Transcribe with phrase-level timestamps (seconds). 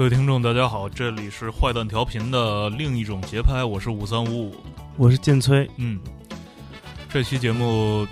[0.00, 4.56] 各位听众，大家好，这里是坏蛋调频的另一种节拍，我是五三五五，
[4.96, 5.68] 我是剑崔。
[5.76, 6.00] 嗯，
[7.10, 8.06] 这期节目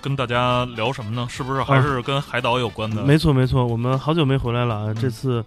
[0.00, 1.26] 跟大家聊什么呢？
[1.28, 3.02] 是不是还是跟海岛有关的？
[3.02, 5.44] 没错，没错，我们好久没回来了啊，这次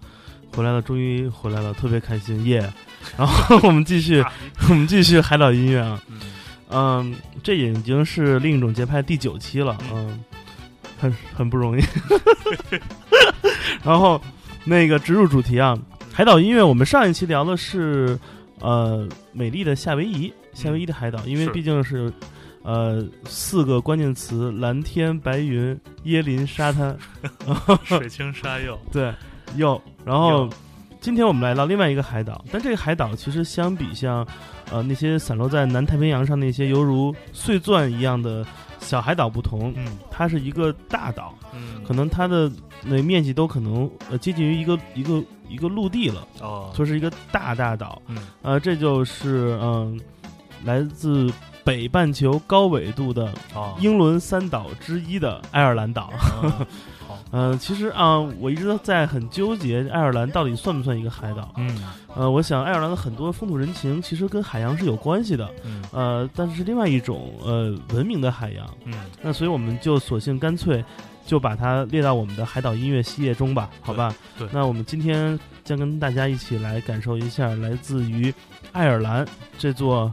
[0.54, 2.70] 回来了，终于回来了，特别开心，耶！
[3.16, 4.22] 然后我们继续，
[4.68, 5.98] 我们继续海岛音乐啊，
[6.68, 10.22] 嗯，这已经是另一种节拍第九期了，嗯，
[10.98, 11.82] 很很不容易。
[13.82, 14.20] 然后
[14.64, 15.78] 那个植入主题啊，
[16.16, 18.18] 海岛音乐，我们上一期聊的是
[18.60, 22.10] 呃美丽的夏威夷，夏威夷的海岛，因为毕竟是
[22.62, 26.96] 呃四个关键词：蓝天、白云、椰林、沙滩、
[27.84, 29.12] 水清沙幼， 对，
[29.56, 29.78] 幼。
[30.06, 30.48] 然后。
[30.98, 34.26] 今天我们来到另外一个海岛，但这个海岛其实相比像，
[34.72, 38.44] 呃，那些散落在南太平洋上那些犹如碎钻一样的
[38.80, 42.50] 小海岛不同，嗯，它是一个大岛，嗯，可能它的
[42.86, 50.00] 那面积都可能呃接近于一个一个一个陆地了，哦，说是一个大大岛，嗯，呃，这就是嗯，
[50.64, 51.30] 来自
[51.64, 53.32] 北半球高纬度的
[53.80, 56.12] 英伦三岛之一的爱尔兰岛。
[57.32, 61.52] 嗯，其实啊，我一直都在很纠结，爱尔兰到底算不算一个海岛？
[61.56, 61.76] 嗯，
[62.14, 70.82] 呃，我想爱尔兰的很多风土人情其实跟海洋是有关系的，嗯，呃，但是另外一种呃文明的海洋，嗯，那所以我们就索性干脆
[71.26, 74.14] 就把它列到我们的海岛音乐系列中吧，好吧？
[74.38, 78.32] 对，那我们今天将跟大家一起来感受一下来自于
[78.72, 79.26] 爱尔兰
[79.58, 80.10] 这座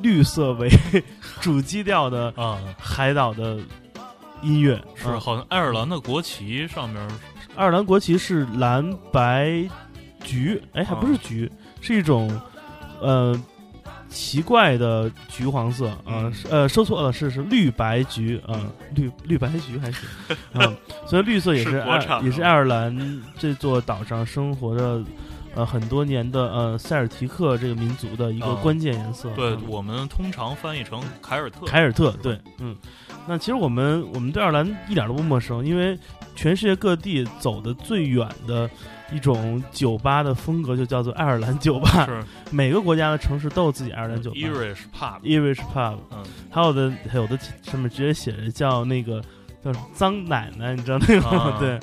[0.00, 0.70] 绿色为
[1.42, 3.58] 主基调的啊海岛的。
[4.42, 7.02] 音乐是好像爱尔兰的国旗上面，
[7.56, 9.66] 爱尔兰国旗是蓝白
[10.22, 12.30] 橘，哎，还不是橘，是一种
[13.00, 13.34] 呃
[14.14, 18.54] 奇怪的橘黄色啊，呃，说错了，是是绿白橘啊，
[18.94, 20.06] 绿绿白橘还是
[20.52, 20.72] 啊，
[21.04, 25.02] 所以绿色也是爱也是爱尔兰这座岛上生活的
[25.56, 32.76] 呃很多年的呃塞尔提克这个民族的一个关键颜色，对我们通常翻译成凯尔特，凯尔特，对，嗯。
[33.26, 35.98] 那其实我们我们对爱尔兰一点都不陌生，因为
[36.36, 38.68] 全世界各地走的最远的
[39.12, 42.06] 一种酒吧的风格就叫做爱尔兰酒吧。
[42.06, 44.36] 是每个国家的城市都有自己爱尔兰酒吧。
[44.36, 45.20] Irish pub。
[45.22, 45.96] Irish pub。
[46.10, 46.24] 嗯。
[46.50, 49.22] 还有的还有的上面直接写着叫那个
[49.64, 51.56] 叫脏奶奶，你知道那个吗？
[51.58, 51.78] 对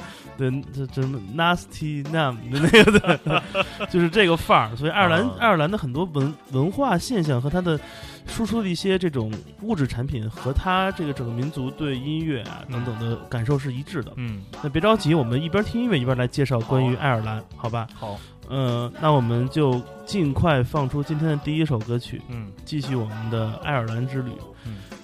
[0.49, 1.01] 对，这这
[1.35, 3.43] nasty name 的那个的，
[3.89, 4.75] 就是这个范儿。
[4.75, 7.79] 所以爱尔兰爱尔兰的很多文文化现象和它的。
[8.27, 14.13] 输出的一些这种物质产品和它这个整个民族对音乐啊等等的感受是一致的。
[14.15, 17.87] 嗯，那别着急，我们一边听音乐一边来介绍关于爱尔兰，好吧？
[17.95, 18.19] 好。
[18.47, 22.21] 嗯，那我们就尽快放出今天的第一首歌曲。
[22.29, 24.31] 嗯，继续我们的爱尔兰之旅。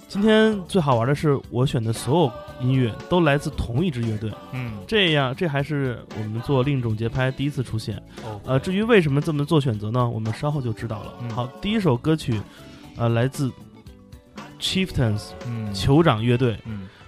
[0.07, 2.31] 嗯，今天最好玩的是，我选的所有
[2.65, 4.31] 音乐都来自同一支乐队。
[4.53, 7.95] 嗯，这样这还是我们做另一种节拍第一次出现。
[8.23, 10.07] 哦，呃，至于为什么这么做选择呢？
[10.07, 11.13] 我们稍后就知道了。
[11.33, 12.41] 好，第一首歌曲。
[12.99, 13.51] 呃，来自
[14.59, 15.27] Chieftains
[15.71, 16.57] 酋长乐队，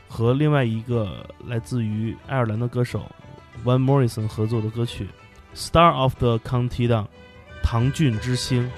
[0.07, 3.01] 和另外一个来自于爱尔兰的歌手
[3.65, 5.07] One Morrison 合作的歌曲
[5.57, 7.05] 《Star of the County Down》
[7.63, 8.69] 唐骏之星。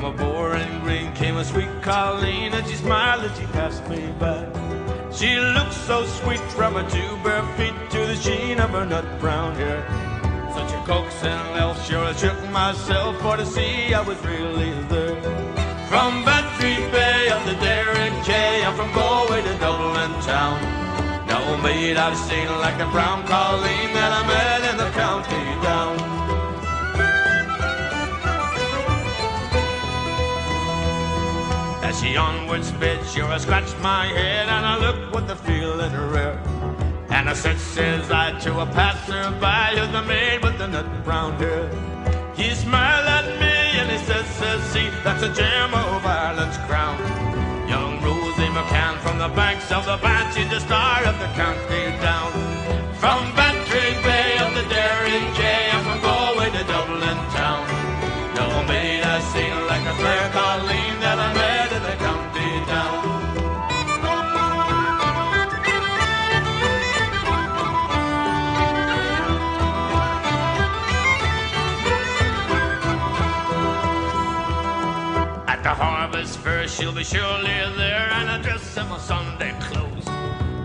[0.00, 4.12] From a boring green came a sweet Colleen, and she smiled as she passed me
[4.18, 4.46] by.
[5.12, 9.04] She looked so sweet from her two bare feet to the sheen of her nut
[9.20, 9.82] brown hair.
[10.54, 15.20] Such a coaxing elf, sure I shook myself for to see I was really there.
[15.88, 20.56] From Bantry Bay up to Derrick Cay, I'm from Galway to Dublin town.
[21.26, 24.59] No maid I've seen like a brown Colleen that I met
[32.10, 36.42] She onward sped, sure I scratched my head and I looked with the feeling rare.
[37.08, 41.34] And I said, says I to a passerby, who's the maid with the nut brown
[41.34, 41.70] hair.
[42.34, 46.98] He smiled at me and he says, says see, that's a gem of Ireland's crown.
[47.68, 52.32] Young Rosie McCann from the banks of the Banshee, the star of the county down.
[52.98, 55.59] From Bantry Bay up the Derry Cay,
[76.80, 77.44] she'll be surely
[77.76, 80.06] there, and I dress in my Sunday clothes.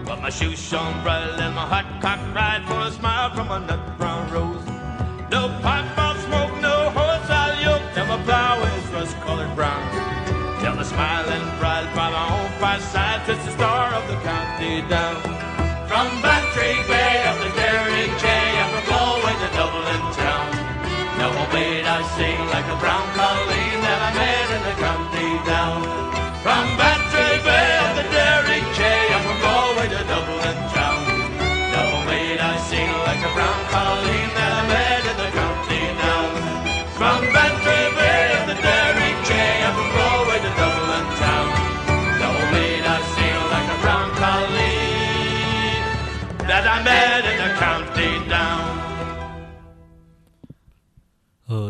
[0.06, 3.60] But my shoes shone bright and my hot cock right for a smile from a
[3.60, 4.66] nut brown rose.
[5.30, 9.84] No pipe, I'll smoke, no horse, I'll yoke till my plow is rust colored brown.
[10.62, 15.22] Till the smiling bride by my own fireside just the star of the county down.
[15.90, 16.35] From back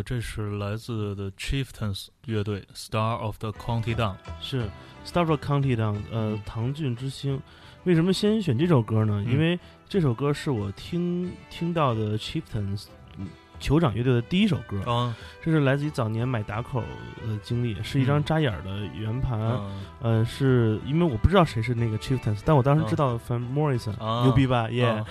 [0.05, 4.15] 这是来自 The Chieftains 乐队 Star of the County Down。
[4.39, 4.69] 是
[5.03, 7.41] Star of the County Down，呃，唐骏之星。
[7.85, 9.23] 为什么先选这首歌呢？
[9.25, 9.59] 嗯因为
[9.89, 13.04] 这首歌是我听听到的 Chieftains 嗯
[13.59, 16.81] 酋长乐队的第一首歌，啊，这是来自于早年买打口
[17.25, 18.23] 的经历，是一张嗯。
[18.23, 19.39] 扎眼儿的圆盘。
[19.39, 19.81] 嗯。
[20.01, 24.23] 呃，是因为我不知道谁是那个 Chieftains，但我当时知道 Van Morrison，、啊。
[24.23, 24.69] 牛逼吧？
[24.69, 25.05] 耶、啊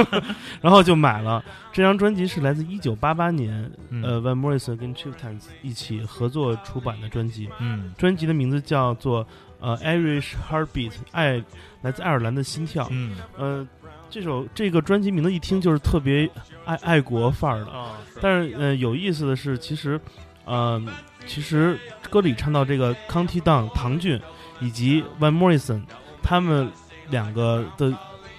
[0.60, 1.44] 然后就买了。
[1.72, 4.02] 这张专辑，是来自一九八八年，嗯。
[4.02, 7.48] 呃，Van Morrison 跟 Chieftains 一起合作出版的专辑。
[7.58, 7.92] 嗯。
[7.96, 9.26] 专辑的名字叫做
[9.60, 11.42] 呃 Irish Heartbeat，爱
[11.82, 12.86] 来自爱尔兰的心跳。
[12.90, 13.16] 嗯。
[13.36, 13.66] 呃，
[14.12, 16.28] 这首这个专辑名字一听就是特别
[16.66, 17.72] 爱爱国范儿的。
[17.72, 19.98] 啊，但是呃，有意思的是，其实，
[20.44, 20.80] 呃，
[21.26, 21.78] 其实
[22.10, 24.20] 歌里唱到这个 County Down 唐骏
[24.60, 25.80] 以及 Van Morrison，
[26.22, 26.70] 他们
[27.08, 27.90] 两个的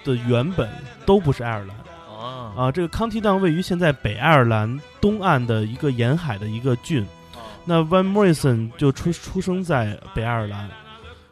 [0.04, 0.70] 的原本
[1.04, 1.76] 都不是爱尔兰
[2.16, 7.02] 啊啊、这个 County Down 位于现在北爱尔兰东岸的一个沿海的一个郡。
[7.34, 10.70] 啊那 Van Morrison 就出出生在北爱尔兰。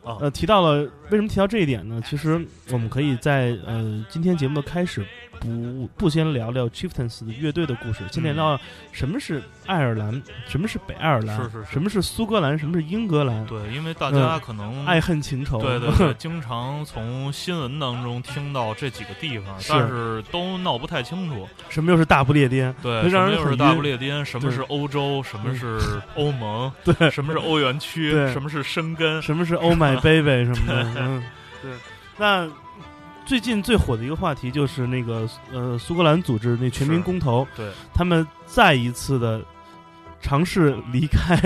[0.04, 2.02] 呃，提到了为什么提到这一点呢？
[2.04, 5.06] 其实我们可以在呃今天节目的开始
[5.40, 8.60] 不不先聊聊 Chieftains 的乐队的故事，先聊聊
[8.92, 15.60] 什么是爱尔兰，什么是北爱尔兰，是是是什么是苏格兰，什么是英格兰，对，因为大家可能爱恨情仇。
[15.60, 21.48] 对对对， 经常从新闻当中听到这几个地方，是但是都闹不太清楚。
[21.68, 22.72] 什么又是大不列颠？
[22.82, 24.24] 对，会什么又是大不列颠？
[24.24, 25.22] 什么是欧洲？
[25.22, 26.72] 什么嗯是欧盟？
[26.84, 28.12] 对，什么是欧元区？
[28.12, 29.20] 对什么是申根？
[29.22, 31.22] 什么是 Oh my baby 什么的， 嗯，
[31.62, 31.72] 对。
[32.18, 32.46] 那
[33.24, 39.40] 最近最火的一个话题就是那个呃苏格兰组织那全民公投，对，他们再一次的
[40.20, 41.36] 尝试离开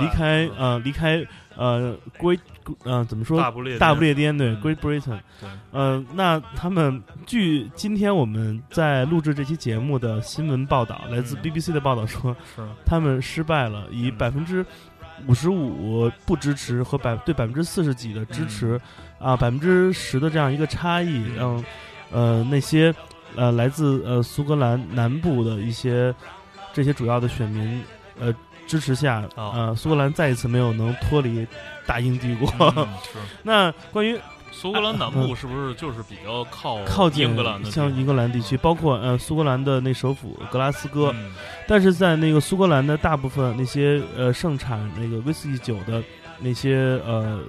[0.00, 0.52] 离开嗯。
[0.58, 1.24] 呃离开
[1.56, 2.40] 呃 Great
[2.84, 3.40] 呃怎么说？
[3.40, 3.78] 大不列颠。
[3.78, 4.60] 大不列颠对嗯。
[4.60, 5.48] Great Britain 对。
[5.70, 12.62] 呃那他们据今天我们在录制这期节目的新闻报道，来自嗯 BBC 的报道说，是。
[12.84, 14.18] 他们失败了，以嗯。
[14.18, 14.64] 百分之
[15.26, 18.78] 五十五不支持和百对百分之四十几的支持
[19.18, 21.64] 啊百分之十的这样一个差异，嗯让
[22.10, 22.94] 呃那些
[23.34, 26.14] 呃来自呃苏格兰南部的一些
[26.72, 27.82] 这些主要的选民
[28.20, 28.34] 呃
[28.66, 31.46] 支持下，哦呃苏格兰再一次没有能脱离
[31.86, 32.48] 大英帝国。
[32.60, 33.18] 嗯 是。
[33.42, 34.18] 那关于
[34.52, 41.34] 苏格兰南部是不是就是比较靠靠近英格兰的像英格兰地区，包括呃苏格兰的那首府格拉斯哥，嗯。
[41.68, 46.02] 但是在那个苏格兰的大部分那些呃盛产那个威士忌酒的
[46.38, 47.40] 那些呃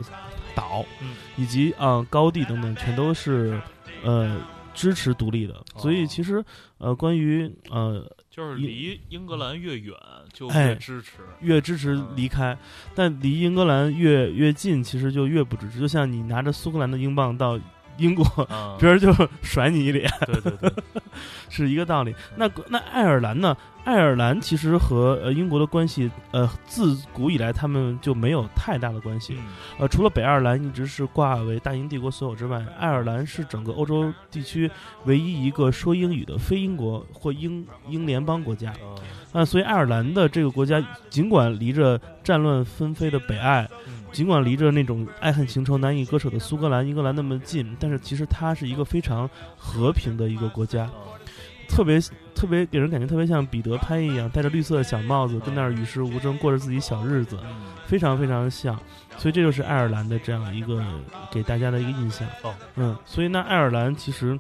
[0.58, 3.62] 岛，嗯以及啊、呃高地等等，全都是
[4.04, 4.42] 呃
[4.74, 5.64] 支持独立的。
[5.76, 6.44] 所以哦其实
[6.80, 9.96] 呃关于呃就是离英格兰越远
[10.34, 11.12] 就哎越支持。
[11.42, 12.58] 越支持离开，
[12.96, 15.80] 但离英格兰越越近，其实就越不支持。
[15.80, 17.60] 就像你拿着苏格兰的英镑到
[17.98, 19.12] 英国，啊， 别人就
[19.42, 20.72] 甩你一脸，对对对，
[21.50, 22.16] 是一个道理。
[22.36, 23.56] 那那爱尔兰呢？
[23.84, 29.36] 爱尔兰其实和呃英国的关系，呃，自古以来他们就没有太大的关系。
[29.38, 29.46] 嗯
[29.80, 34.70] 呃，除了北爱尔兰一直是挂为大英帝国所有之外，爱尔兰是整个欧洲地区
[35.06, 38.72] 唯一一个说英语的非英国或英英联邦国家。
[38.72, 39.00] 啊
[39.34, 50.92] 啊、所以爱尔兰的这个国家，尽管离着战乱纷飞的北爱，嗯尽管离着那种爱恨情仇难以割舍的苏格兰、英格兰那么近，但是其实它是一个非常和平的一个国家，啊
[51.68, 52.00] 特别
[52.34, 58.78] 特别给人感觉特别像彼得潘一样，戴着绿色的小帽子，跟那儿与世无争，过着自己小日子，嗯非常非常像。
[59.18, 60.82] 所以这就是爱尔兰的这样一个
[61.30, 62.28] 给大家的一个印象。
[62.44, 64.40] 哦，嗯，所以那，爱尔兰其实，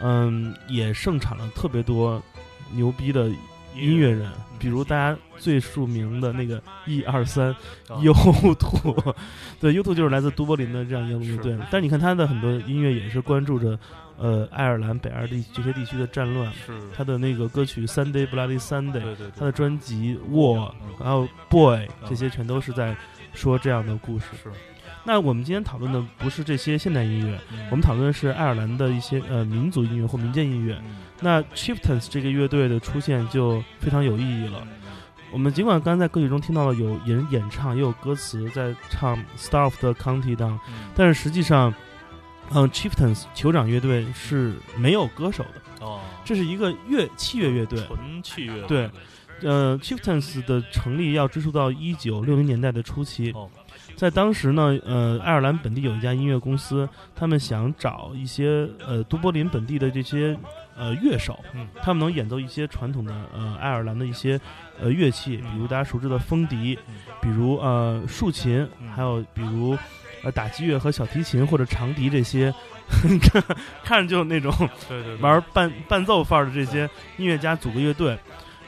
[0.00, 2.22] 嗯，也盛产了特别多
[2.72, 3.30] 牛逼的
[3.78, 7.48] 音乐人，比如大家最著名的那个一二三
[7.88, 7.96] 啊。
[8.02, 8.12] U
[8.58, 9.14] two，
[9.60, 11.52] 对 U two 就是来自都柏林的这样一个乐队。
[11.52, 11.60] 是。
[11.70, 13.78] 但你看他的很多音乐也是关注着，
[14.18, 16.52] 呃，爱尔兰、北爱尔地这些地区的战乱。
[16.66, 16.72] 是。
[16.96, 19.02] 他的那个歌曲《Sunday Bloody Sunday》，
[19.38, 22.08] 他的专辑《War》，然后《Boy》，嗯。
[22.08, 22.96] 这些全都是在
[23.32, 24.26] 说这样的故事。
[24.42, 24.50] 是。
[25.04, 27.66] 那我们今天讨论的不是这些现代音乐，嗯。
[27.70, 30.76] 我们讨论的是爱尔兰的一些呃民族音乐或民间音乐。
[31.20, 34.60] 嗯那 Chieftains 这个乐队的出现就非常有意义了。
[34.62, 34.68] 嗯
[35.30, 40.88] 我们尽管刚才在歌曲中听到了有人演唱，也有歌词在唱《Star of the County Down》，嗯。
[40.96, 41.74] 但是实际上
[42.54, 47.78] 嗯，Chieftains 酋长乐队是没有歌手的，哦，这是一个乐器乐乐队。
[47.86, 48.90] 纯器乐对
[49.42, 53.50] 呃，Chieftains 的成立要追溯到一九六零年代的初期，哦。
[53.96, 60.34] 在当时呢，呃，爱尔兰本地有一家音乐公司，他们想找一些呃都柏林本地的这些
[60.78, 64.40] 呃乐手，嗯他们能演奏一些传统的呃爱尔兰的一些
[64.80, 66.94] 呃乐器，比如大家熟知的风笛，嗯。
[67.20, 68.88] 比如呃竖琴，嗯。
[68.92, 69.76] 还有比如
[70.22, 72.54] 呃打击乐和小提琴或者长笛这些，
[73.20, 73.42] 看
[73.84, 74.52] 看着就那种
[74.88, 75.16] 对对对。
[75.16, 78.16] 玩伴伴奏范儿的这些音乐家组个乐队。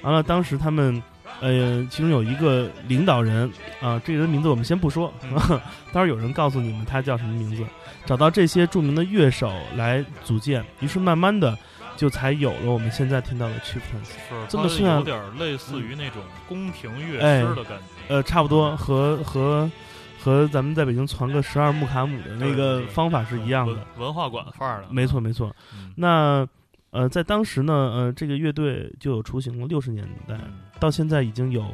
[0.03, 1.03] 完了，当时他们
[1.41, 3.51] 呃，其中有一个领导人
[3.81, 5.39] 啊、这个人名字我们先不说，嗯。
[5.93, 7.65] 待会儿有人告诉你们他叫什么名字。
[8.07, 11.57] 找到这些著名的乐手来组建，于是慢慢的
[12.01, 14.09] 就才有了我们现在听到的 Chieftains。
[14.09, 18.15] 是这么算它有点类似于那种宫廷乐哎师的感觉。
[18.15, 19.71] 呃，差不多和和
[20.19, 23.75] 和咱们在北京传个十二木卡姆的那个方法是一样的。
[23.75, 25.55] 文文化馆范儿的，没错，没错。
[25.75, 26.49] 嗯那
[26.91, 29.67] 呃，在当时呢，呃，这个乐队就有雏形了。
[29.67, 31.67] 六十年代嗯到现在已经有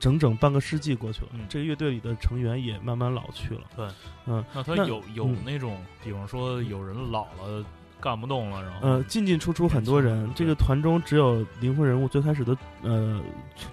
[0.00, 3.60] 整整半个世纪过去了，嗯这个乐队里的成员也慢慢老去了。
[3.76, 3.86] 对，
[4.26, 7.64] 嗯，那那他有有嗯那种，比方说有人老了
[8.02, 13.22] 干不动了，然后呃，进进出出很多人这个团中只有灵魂人物最开始的呃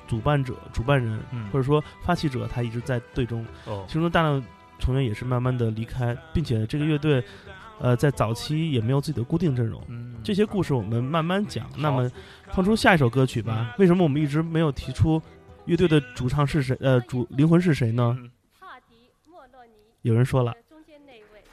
[0.07, 4.41] 主办者、主办人、嗯或者说发起者，他一直在队中，哦其中的大量
[4.77, 7.23] 成员也是慢慢的离开，并且这个乐队
[7.79, 9.83] 呃在早期也没有自己的固定阵容。
[9.87, 11.67] 嗯这些故事我们慢慢讲。
[11.75, 12.11] 那么，
[12.51, 13.73] 放出下一首歌曲吧。
[13.79, 15.19] 为什么我们一直没有提出
[15.65, 16.77] 乐队的主唱是谁？
[16.79, 18.15] 呃，主灵魂是谁呢？
[18.19, 19.71] 嗯帕迪莫洛尼，
[20.03, 21.43] 有人说了，中间那位，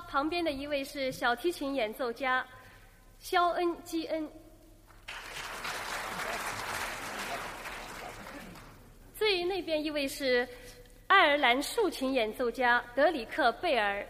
[0.00, 2.46] 旁边的一位是小提琴演奏家
[3.18, 4.28] 肖恩基恩，
[9.14, 10.46] 最那边一位是
[11.06, 14.06] 爱尔兰竖琴演奏家德里克贝尔。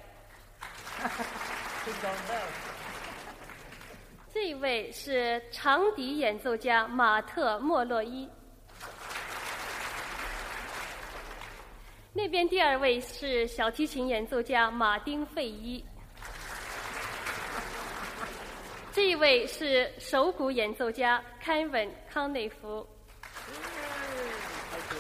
[4.35, 8.29] 这一位是长笛演奏家马特莫洛伊。
[12.17, 15.85] 那边第二位是小提琴演奏家马丁费伊。
[18.91, 22.89] 这一位是手鼓演奏家凯文康内弗。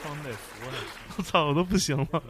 [0.02, 0.66] 康内夫
[1.16, 2.22] 我操，我都不行了。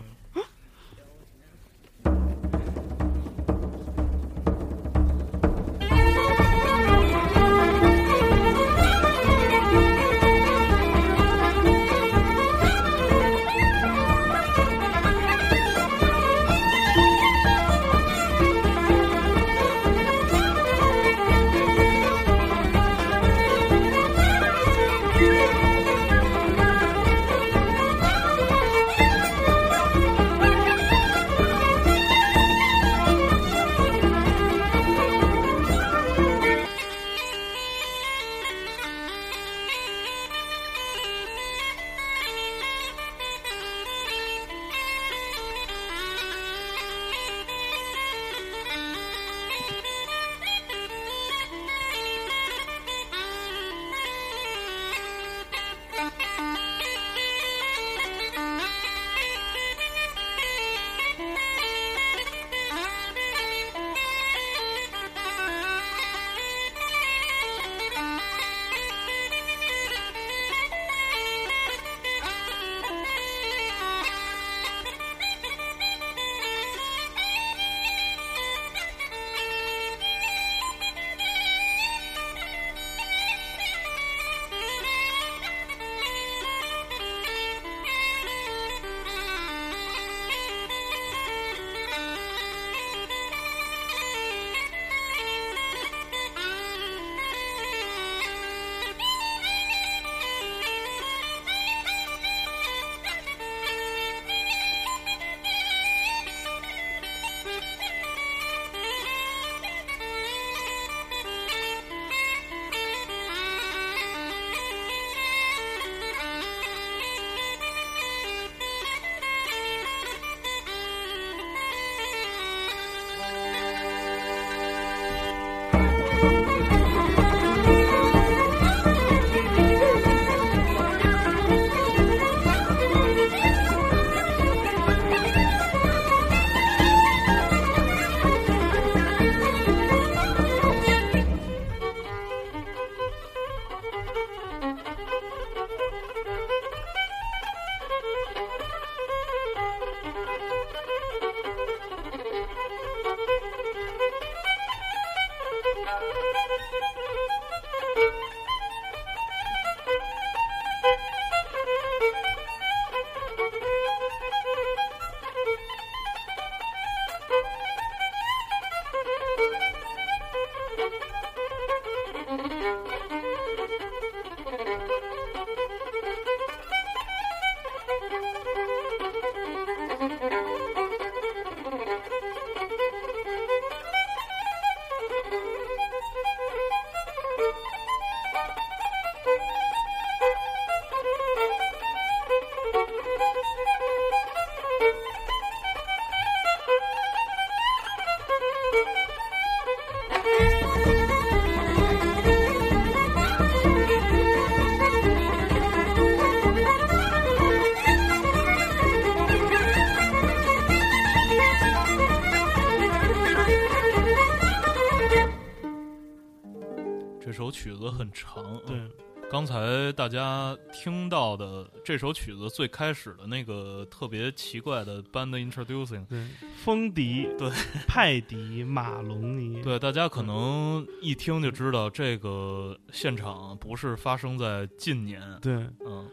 [220.07, 226.25] 大家听到的这首曲子最开始的那个特别奇怪的 band introducing，对，
[226.63, 227.51] 风笛，对，
[227.89, 236.09] 派迪，马龙尼， 对，大家可能一听就知道这个现场不是发生在近年，对，嗯，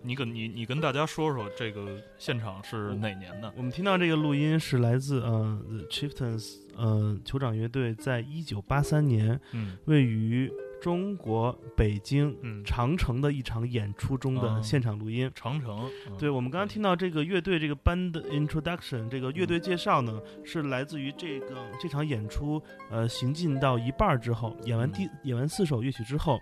[0.00, 3.52] 你跟你你跟大家说说这个现场是哪年的？
[3.56, 9.76] 我们听到这个录音是来自呃 The Chieftains 呃酋长乐队在一九八三年嗯。
[9.86, 10.48] 位于
[10.80, 15.30] 中国北京嗯，长城的一场演出中的哦现场录音。
[15.34, 16.16] 长城，嗯。
[16.18, 26.38] 对，我们刚刚听到这个乐队这个 band introduction 这个乐队介绍呢，是来自于这个这场演出呃行进到一半儿之后，演完第演完四首乐曲之后，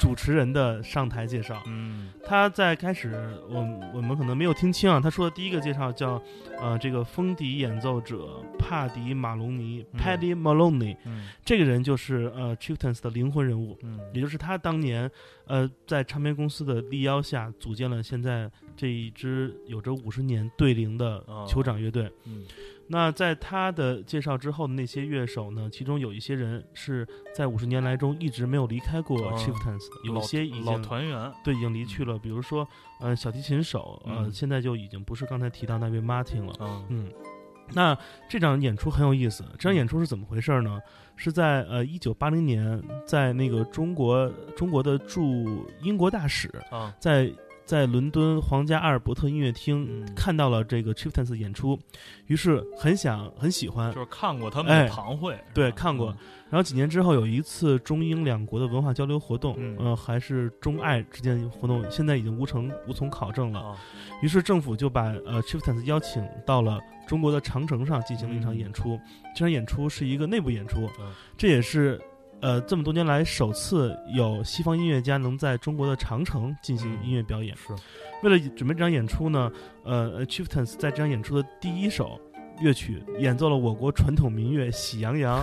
[0.00, 1.62] 主持人的上台介绍。
[1.66, 3.12] 嗯他在开始，
[3.48, 3.60] 我
[3.94, 4.98] 我们可能没有听清啊。
[4.98, 6.20] 他说的第一个介绍叫，
[6.58, 15.10] 呃，这个风笛演奏者帕迪马龙尼嗯 （Paddy Maloney），嗯这个人就是呃 Chieftains 的灵魂人物，嗯也就是他当年
[15.46, 22.10] 呃在唱片公司的力邀下，组建了现在这一支有着五十年队龄的哦酋长乐队。
[22.24, 22.44] 嗯
[22.92, 32.18] 那在他的介绍之后的那些乐手呢，其中有一些人是在五十年来中一直没有离开过哦 Chieftains，、有一些已老经团员，对，已经离去了。
[32.18, 32.66] 比如说，
[32.98, 36.52] 呃，小提琴手，呃，嗯现在就已经不是刚才提到那位 Martin 了。
[36.58, 37.12] 嗯嗯，
[37.72, 37.96] 那
[38.28, 39.44] 这场演出很有意思。
[39.52, 40.80] 这场演出是怎么回事呢？
[41.14, 47.30] 是在呃一九八零年，在那个中国中国的驻英国大使啊在
[47.70, 50.14] 在伦敦皇家阿尔伯特音乐厅嗯。
[50.16, 51.78] 看到了这个 Chieftains 演出，
[52.26, 54.82] 于是很想很喜欢，就是看过他们哎。
[54.82, 56.08] 的堂会，对看过。
[56.50, 59.76] 然后几年之后有一次中英两国的文化交流活动，嗯。
[59.78, 63.60] 呃，还是中爱之间的活动，现在已经无成无从考证了。
[63.60, 63.76] 啊
[64.20, 68.58] 于是政府就把呃 Chieftains 邀请到了中国的长城上进行了一场嗯。
[68.58, 68.98] 演出。
[69.32, 71.06] 这场演出是一个内部演出，嗯。
[71.38, 72.00] 这也是
[72.40, 77.56] 呃这么多年来首次有西方音乐家能在中国的长城进行嗯音乐表演。
[77.56, 77.74] 是
[78.22, 79.50] 为了准备这场演出呢，
[79.84, 82.20] 呃，Chieftains 在这场演出的第一首
[82.60, 85.42] 乐曲演奏了我国传统民乐《喜羊羊》，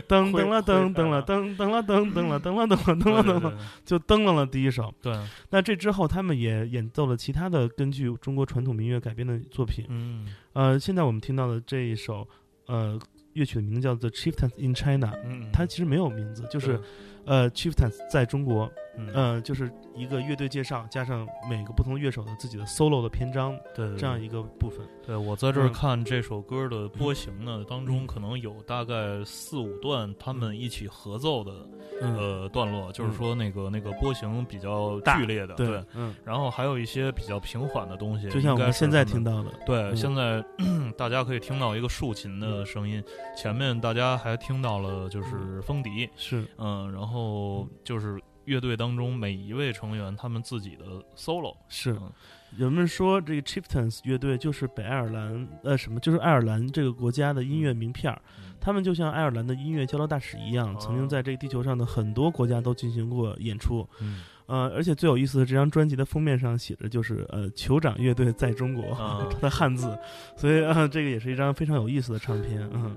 [0.06, 4.92] 噔噔了噔噔了噔噔了噔噔了噔了噔了噔了噔了，就噔了了第一首。
[5.00, 5.14] 对，
[5.48, 9.86] 那这之后，他们也演奏了其他的根据中国传统民乐改编的作品。
[9.88, 12.28] 嗯呃，现在我们听到的这一首，
[12.66, 12.98] 呃，
[13.38, 16.78] 乐曲的名字叫做《Chieftains in China》，嗯，它其实没有名字，就是
[17.24, 19.08] 呃，Chieftains 在中国，嗯。
[19.14, 24.86] 呃，就是一个乐队介绍加上每个不同乐手的自己的 solo 的篇章对对这样一个部分。
[25.06, 28.06] 对我在这看这首歌的波形呢，当中嗯。
[28.06, 31.52] 可能有大概四五段他们一起合奏的
[32.00, 39.96] 嗯，呃段落，就是说那个那个波形比较剧烈的，对，嗯，然后还有一些比较平缓的东西，就像我们现在听到的，对，嗯。
[39.96, 40.44] 现在
[40.96, 43.02] 大家可以听到一个竖琴的声音，
[43.36, 46.44] 前面大家还听到了就是风笛，是。
[46.56, 50.84] 嗯，然后就是乐队当中每一位成员他们自己的
[51.16, 52.10] solo，是嗯。
[52.56, 56.00] 人们说这个 Chieftains 乐队就是北爱尔兰，呃，什么？
[56.00, 58.20] 就是爱尔兰这个国家的音乐名片儿。
[58.38, 63.88] 嗯他们就像爱尔兰的音乐交流大使一样，曾经哦在这个地球上的很多国家都进行过演出。
[64.00, 68.84] 嗯呃，而且最有意思的，这张专辑的封面上写着就是呃，酋长乐队在中国，
[69.40, 69.96] 的汉字，
[70.36, 72.68] 所以呃，这个也是一张非常有意思的唱片。
[72.72, 72.96] 嗯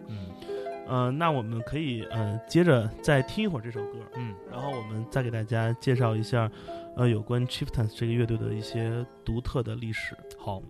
[0.87, 6.51] 嗯呃，那我们可以呃接着再听一会儿这首歌，嗯然后我们再给大家介绍一下
[6.95, 10.15] 呃有关 Chieftains 这个乐队的一些独特的历史。
[10.37, 10.61] 好。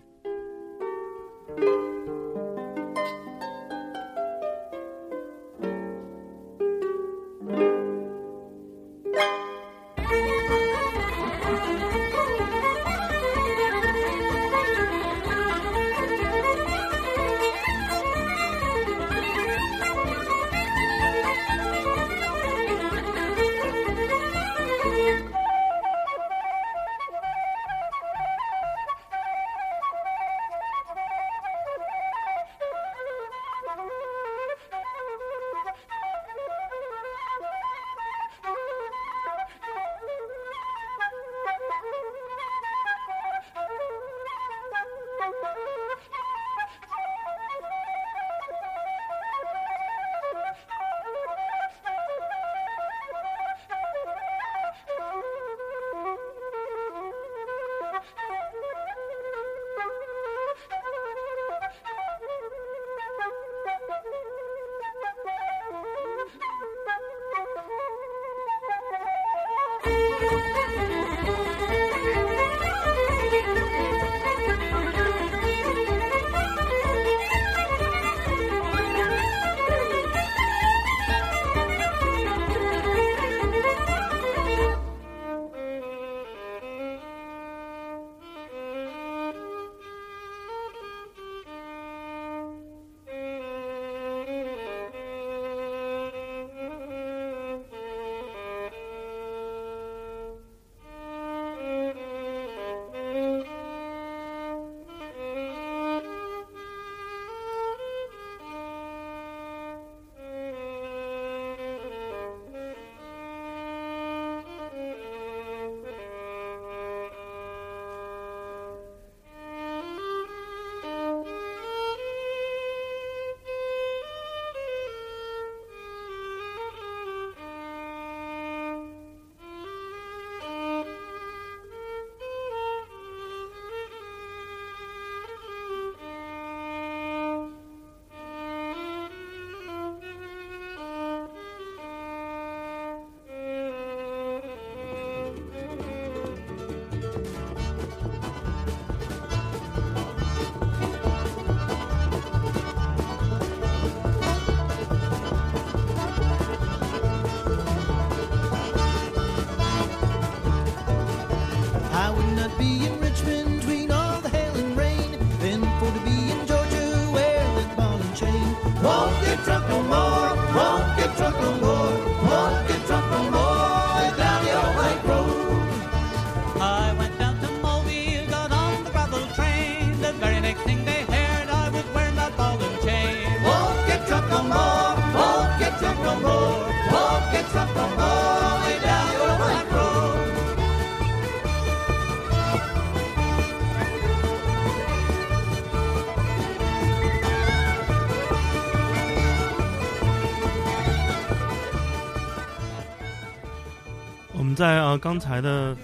[204.52, 205.76] 们在呃刚才的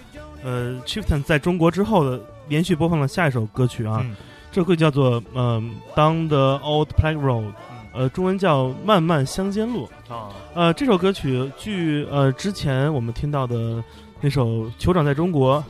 [0.43, 4.13] 呃 Chieftain 在中国之后的连续播放了下一首歌曲啊，嗯。
[4.51, 5.61] 这首歌叫做呃
[5.95, 7.51] Down the Old Plague Road，
[7.93, 9.89] 呃中文叫漫漫乡间路。
[10.09, 13.81] 啊，呃，这首歌曲据呃之前我们听到的
[14.19, 15.63] 那首《酋长在中国》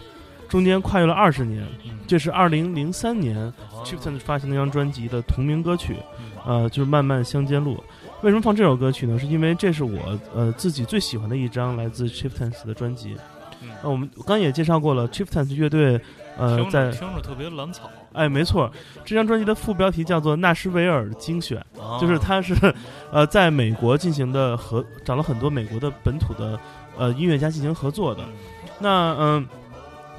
[0.49, 1.99] 中间跨越了二十年，嗯。
[2.07, 6.31] 这是二零零三年啊 Chieftain 发行那张专辑的同名歌曲，嗯。
[6.45, 7.75] 呃，就是《漫漫乡间路》。
[8.21, 9.17] 为什么放这首歌曲呢？
[9.19, 13.15] 是因为这是我呃自己最喜欢的一张来自 Chieftains 的专辑。
[13.61, 15.99] 嗯呃，我们我刚也介绍过了，Chieftains 乐队
[16.37, 18.71] 呃听在着听着特别蓝草，哎没错，
[19.03, 21.63] 这张专辑的副标题叫做《纳什维尔精选》。
[21.81, 22.53] 啊就是它是
[23.11, 26.59] 呃在美国进行的合，找了很多美国的本土的
[26.97, 28.23] 呃音乐家进行合作的。
[28.79, 29.47] 那嗯、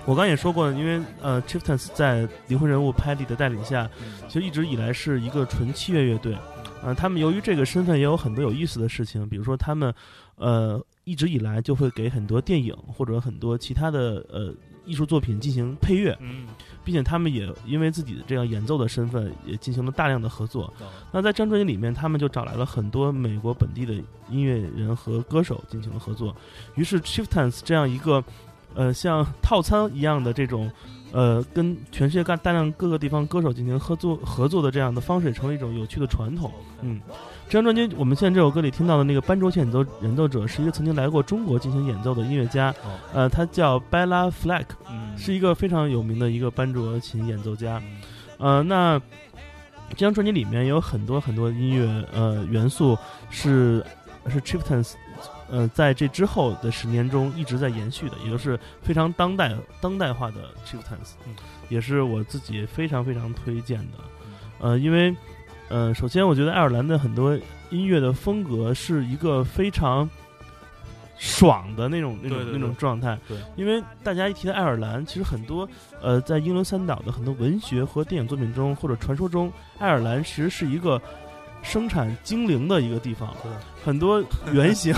[0.05, 3.89] 我刚也说过，因为呃 Chieftains 在灵魂人物 Paddy 的带领下，
[4.29, 6.37] 其实一直以来是一个纯器乐乐队。
[6.83, 9.93] 呃，他们由于这个身份也有很多有意思的事情，比如说他们
[10.37, 16.47] 呃一直以来就会给很多电影或者很多其他的呃艺术作品进行配乐，嗯，
[16.85, 20.65] 并且他们也因为自己的这样演奏的身份，也进行了大量的合作。
[20.79, 23.93] 啊那在这张专辑里面，他们就找来了很多美国本地的
[24.31, 26.35] 音乐人和歌手进行了合作。
[26.75, 28.23] 于是 Chieftains 这样一个
[28.75, 30.71] 呃像套餐一样的这种
[31.13, 36.53] 呃跟全世界大大量各个地方歌手进行合作合作的这样的方式，成为一种有趣的传统。
[36.83, 37.01] 嗯，
[37.49, 42.99] 这张专辑我们现在这首歌里听到的那个班卓琴演奏演奏者是一个曾经来过中国进行演奏的音乐家，哦。
[43.13, 45.17] 呃，他叫 Bella Fleck，嗯。
[45.19, 47.83] 是一个非常有名的一个班卓琴演奏家。
[47.85, 48.01] 嗯。
[48.39, 49.01] 呃，那
[49.91, 52.97] 这张专辑里面有很多很多音乐呃元素
[53.31, 53.85] 是
[54.29, 54.93] 是 Chieftains
[55.51, 61.35] 呃在这之后的十年中一直在延续的，也就是非常当代当代化的 Chieftains，、嗯
[61.69, 63.99] 也是我自己非常非常推荐的。
[64.59, 65.15] 呃，因为
[65.69, 70.09] 呃，首先我觉得爱尔兰的很多音乐的风格是一个非常
[71.19, 73.19] 爽的那种那种那种状态。
[73.29, 75.69] 对，因为大家一提到爱尔兰，其实很多
[76.01, 80.99] 呃，在英伦三岛的很多文学和电影作品中或者传说中，爱尔兰其实是一个
[81.63, 83.35] 生产精灵的一个地方。
[83.85, 84.95] 很多 原型，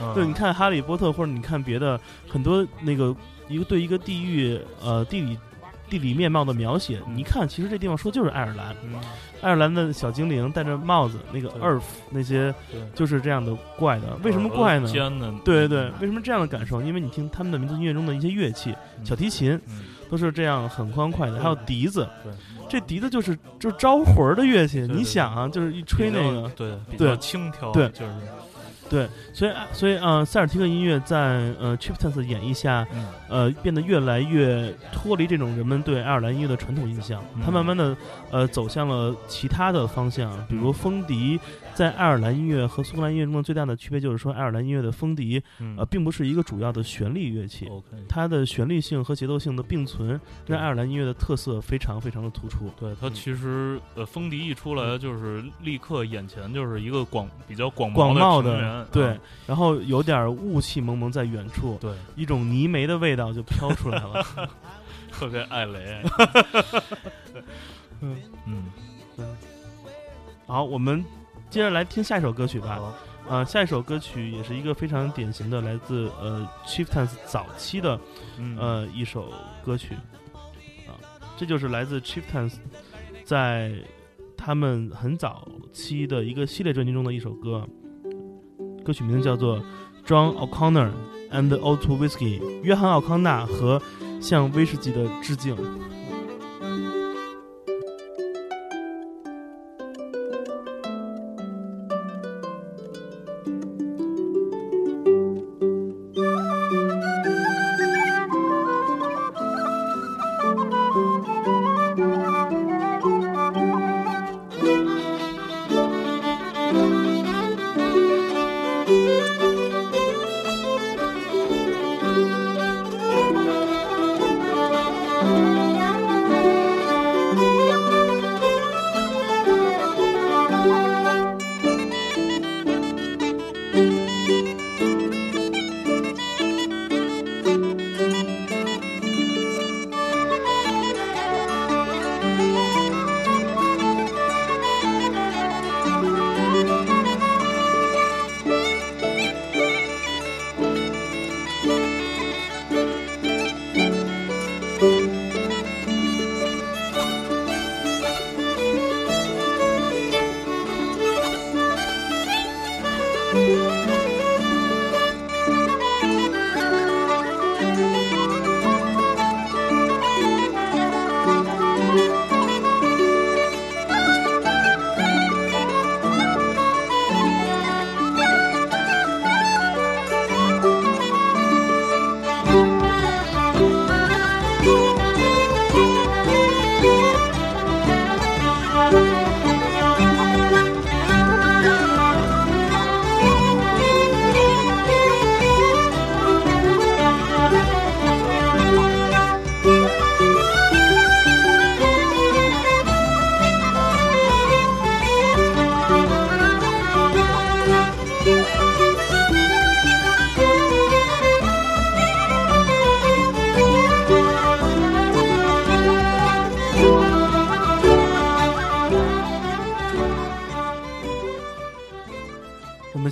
[0.00, 3.14] 嗯对，你看《哈利波特》或者你看别的很多那个
[3.48, 5.38] 一个对一个地域呃地理
[5.88, 8.74] 地理面貌的描写，你一看其实这地方说就是爱尔兰。
[8.84, 9.00] 嗯
[9.42, 12.52] 爱尔兰的小精灵戴着帽子，那个对 Earth 那些，
[12.94, 14.16] 就是这样的怪的。
[14.24, 14.88] 为什么怪呢？
[14.90, 16.80] 尖的，对对，为什么这样的感受？
[16.80, 22.32] 因为你听他们的民族音乐中的一些乐器，小提琴嗯都是这样很欢快的，还有笛子对，
[22.68, 24.80] 这笛子就是就是招魂儿的乐器。
[24.80, 28.12] 你想啊，就是一吹那个，对比对较轻佻，对就是
[28.88, 37.96] 对，所以所以呃，塞尔提克音乐在呃 Chieftains 的演绎下，嗯呃，变得越来越脱离这种人们对爱尔兰音乐的传统印象，嗯它慢慢的
[38.30, 41.40] 呃走向了其他的方向，比如风笛。
[41.76, 45.76] 在爱尔兰音乐和苏格兰音乐中的最大的区别就是说，爱尔兰音乐的风笛嗯。
[45.76, 47.68] 呃并不是一个主要的旋律乐器，
[48.08, 52.70] 它的旋律性和节奏性的并存，让爱尔兰音乐的特色非常非常的突出。
[52.80, 53.14] 对它嗯。
[53.14, 64.24] 其实呃，风笛一出来，就是立刻眼前就是一个广比较广广袤的对嗯，然后有点雾气蒙蒙在远处，对，一种泥煤的味道就飘出来了。
[65.12, 66.02] 特别爱雷，
[68.00, 68.16] 嗯。
[68.46, 68.64] 嗯，
[70.46, 71.04] 好，我们
[71.50, 72.74] 接着来听下一首歌曲吧。
[72.74, 72.94] 啊
[73.28, 77.98] 呃，下一首歌曲也是一个非常典型的来自呃 Chieftains 早期的
[78.38, 79.32] 嗯呃一首
[79.64, 79.94] 歌曲
[80.86, 80.94] 啊，
[81.36, 82.52] 这就是来自 Chieftains
[83.24, 83.72] 在
[84.36, 87.66] 他们很早期的一个系列专辑中的一首歌，
[88.84, 89.58] 歌曲名字叫做
[90.06, 90.92] John O'Connor
[91.32, 93.82] and the Old Whiskey，约翰奥康纳和
[94.20, 95.56] 向威士忌的致敬。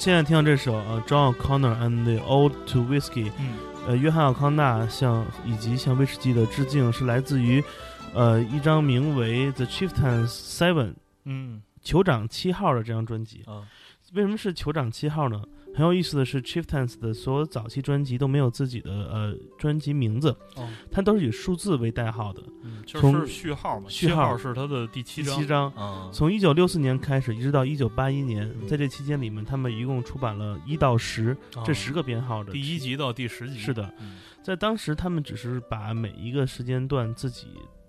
[0.05, 3.55] 现在听到这首呃，John O'Connor and the Old to Whiskey，嗯
[3.87, 7.65] 呃，约翰奥康纳向以及向威士忌的致敬，是来自于
[8.13, 10.89] 呃一张名为《The Chieftains Seven》
[11.25, 13.45] 嗯酋长七号的这张专辑。
[13.47, 13.65] 啊
[14.13, 15.43] 为什么是酋长七号呢？
[15.75, 22.41] 很有意思的是，Chieftains 的所有早期专辑都没有自己的呃专辑名字，哦它都是以数字为代号的。
[22.63, 25.35] 嗯，就从是序号嘛，序号号是它的第七章。
[25.35, 32.53] 第七章，啊，从一九六四年开始，一直到一九八一年，嗯在这期间里面，他们一共出版了一到十啊这十个编号的。
[32.53, 37.49] 第一集到第十集是的，嗯在当时，他们只是把每一个时间段自己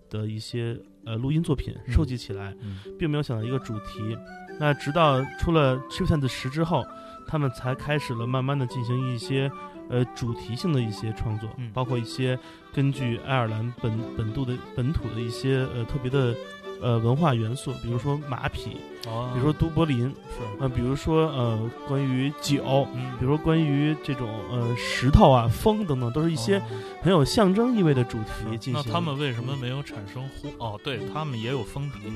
[0.10, 4.17] 的一些呃录音作品嗯收集起来，嗯并没有想到一个主题。
[4.58, 6.82] 那直到出了 Chieftains 十之后，
[7.27, 9.51] 他们才开始了慢慢的进行一些
[9.89, 11.71] 呃主题性的一些创作，嗯。
[11.73, 12.38] 包括一些
[12.73, 16.35] 根据爱尔兰本本土的本土的一些呃特别的
[16.81, 20.15] 呃文化元素，比如说马匹，哦，比如说都柏林，是
[20.59, 22.88] 呃，比如说呃关于酒。
[22.93, 26.61] 嗯，比如说关于这种呃石头啊、风等等，都是一些哦
[27.01, 28.83] 很有象征意味的主题是进行。
[28.85, 30.49] 那他们为什么没有产生呼？
[30.57, 31.99] 哦，对他们也有风笛。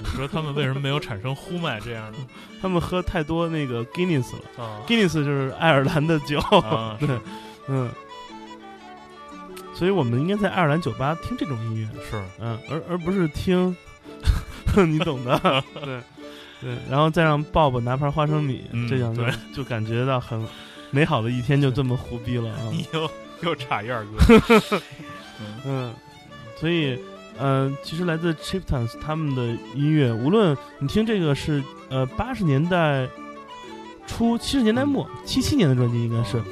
[0.00, 2.18] 你说他们为什么没有产生呼麦这样的？
[2.62, 7.20] 他们喝太多那个 Guinness 了啊，Guinness 就是爱尔兰的酒，啊， 对是，
[7.68, 7.90] 嗯。
[9.78, 13.76] 所以我们应该在爱尔兰酒吧听这种音乐，是，嗯，而而不是听，
[14.88, 15.38] 你懂的，
[15.84, 16.00] 对。
[16.60, 19.22] 对，然后再让鲍勃拿盘花生米，嗯这样就
[19.54, 20.44] 就感觉到很
[20.90, 23.08] 美好的一天就这么胡逼了啊，你又
[23.42, 24.70] 又插一二哥。
[25.40, 25.60] 嗯。
[25.64, 25.94] 嗯，
[26.56, 26.98] 所以，
[27.38, 33.08] 呃，其实来自 Chieftains 他们的音乐，无论你听这个是呃八十年代
[34.08, 36.44] 初、七十年代末、七七年的专辑，应该是、哦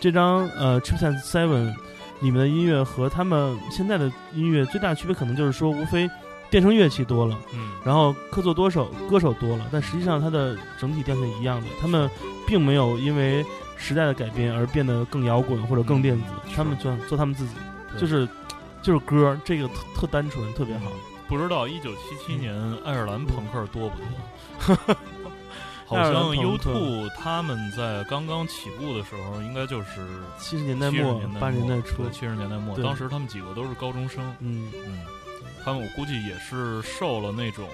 [0.00, 1.74] 这张呃 Chieftains Seven
[2.20, 6.10] 里面的音乐和他们现在的音乐最大的区别，可能就是说，无非
[6.50, 12.10] 电声乐器多了，嗯然后客座多手歌手多了，但实际上它的整体调性一样的，他们
[12.46, 13.44] 并没有因为
[13.76, 17.54] 时代的改变而变得更摇滚或者更电子，嗯他们做做他们自己，
[17.98, 18.28] 就是
[18.82, 20.90] 就是歌，这个特特单纯，特别好。
[21.28, 22.54] 不知道一九七七年
[22.86, 23.96] 爱尔兰朋克多不
[24.76, 24.96] 多？
[25.88, 30.06] 好像 YouTube 他们在刚刚起步的时候，应该就是
[30.38, 32.02] 七十年代末八十年代初。
[32.02, 35.00] 对，七十年代末，当时他们几个都是高中生，嗯，嗯，
[35.64, 37.66] 他们我估计也是受了那种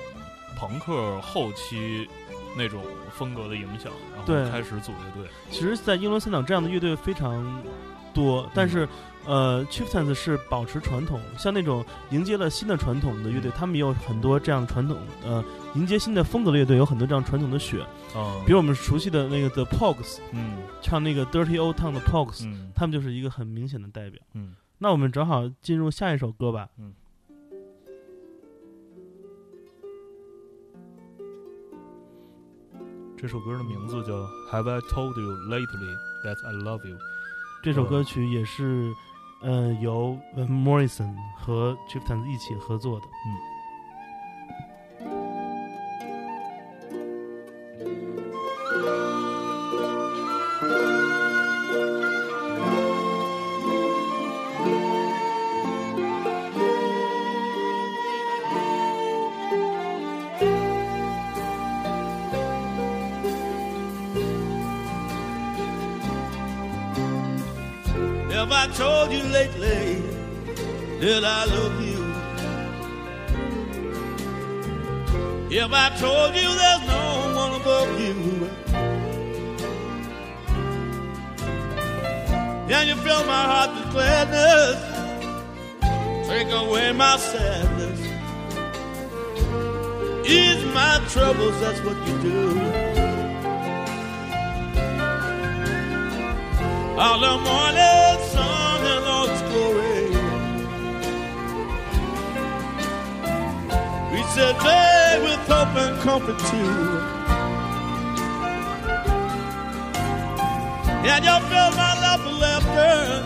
[0.56, 2.08] 朋克后期
[2.56, 5.28] 那种风格的影响，然后开始组乐队。
[5.50, 7.62] 其实，在英伦三岛这样的乐队非常
[8.14, 8.88] 多，但是。
[9.26, 15.42] 呃，Chieftains 是保持传统，像那种迎接了新的传统的乐队，他们也有很多这样传统，呃，
[15.74, 17.80] 迎接新的风格的乐队有很多这样传统的血，
[18.14, 20.58] 啊，比如我们熟悉的那个 The Pogues，嗯。
[20.82, 22.70] 唱那个 Dirty Old Town 的 Pogues，、嗯。
[22.74, 24.20] 他们就是一个很明显的代表。
[24.34, 26.68] 嗯，那我们正好进入下一首歌吧。
[26.78, 26.92] 嗯，
[33.16, 34.12] 这首歌的名字叫
[34.50, 36.96] 《Have I Told You Lately That I Love You》。
[37.62, 38.92] 这首歌曲也是，
[39.44, 43.06] 嗯，由 Morrison 和 Chieftains 一起合作的。
[43.26, 43.53] 嗯
[71.04, 72.00] that I love you?
[75.60, 77.04] Have I told you there's no
[77.40, 78.14] one above you?
[82.68, 84.78] Can you fill my heart with gladness?
[86.26, 88.00] Take away my sadness.
[90.26, 92.40] Ease my troubles, that's what you do.
[96.98, 97.83] All the morning
[104.44, 106.74] Said, day with hope and comfort too.
[111.10, 113.24] And you fill my life with laughter.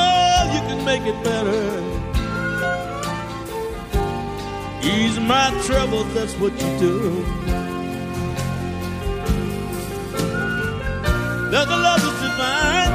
[0.00, 1.62] Oh, you can make it better.
[4.82, 7.24] Ease my troubles, that's what you do.
[11.52, 12.94] There's a love that's divine,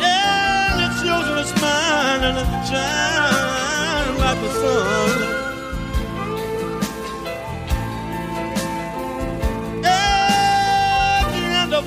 [0.00, 5.47] and it's yours and it's mine, and it shines like the sun.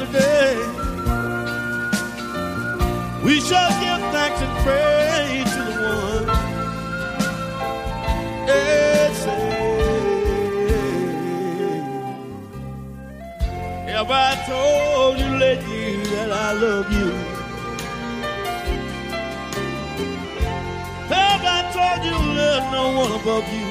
[0.02, 0.56] The end of the day,
[3.24, 6.28] we shall give thanks and praise to the one.
[13.88, 17.12] Have I told you lately that I love you?
[21.14, 23.68] Have I told you there's no one above you?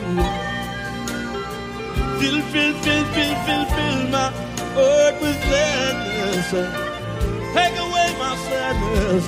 [2.20, 6.50] Fill, fill, fill, fill, fill, fill my heart with gladness.
[7.54, 9.26] Take away my sadness.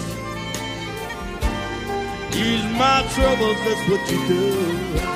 [2.35, 5.12] Ease my troubles, that's what you do.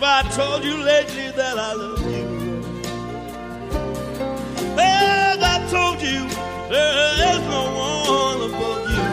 [0.00, 2.62] Have I told you lately that I love you?
[4.78, 6.22] Have I told you
[6.70, 9.08] there is no one above you?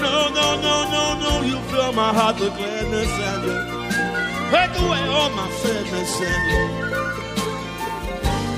[0.00, 3.58] No, no, no, no, no, you fill my heart with gladness and you
[4.54, 6.44] take away all my sadness and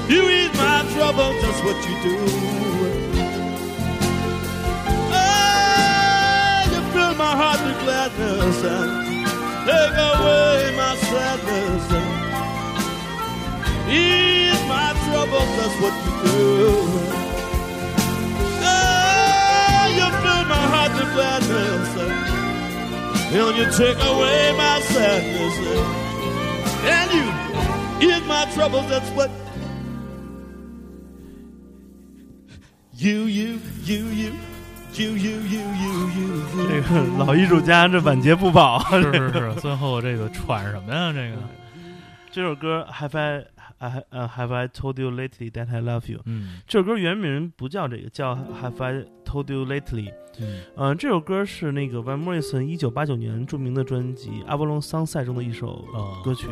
[0.08, 2.16] you, you ease my trouble, that's what you do.
[5.10, 9.07] Ah, you fill my heart with gladness and
[9.68, 11.84] take away my sadness
[13.90, 15.50] ease my troubles.
[15.58, 16.38] That's what you do.
[18.64, 21.90] Ah, you fill my heart with gladness
[23.32, 25.56] and, you take away my sadness
[26.96, 27.26] and you
[28.08, 28.88] ease my troubles.
[28.88, 29.30] That's what
[32.94, 34.47] you, you, you, you.
[34.98, 38.80] 这.个老艺术家这晚节不保。
[38.90, 41.12] 是是是，最后这个喘什么呀？
[41.12, 41.36] 这个，
[42.32, 43.44] 这首歌 Have I
[43.78, 46.20] 呃呃 Have I told you lately that I love you？
[46.24, 50.12] 嗯这首歌原名不叫这个，叫 Have I told you lately？
[50.40, 56.46] 嗯呃、这首歌是那个 Van Morrison 一九八九年著名的专辑《阿波罗桑塞》中的一首哦歌曲。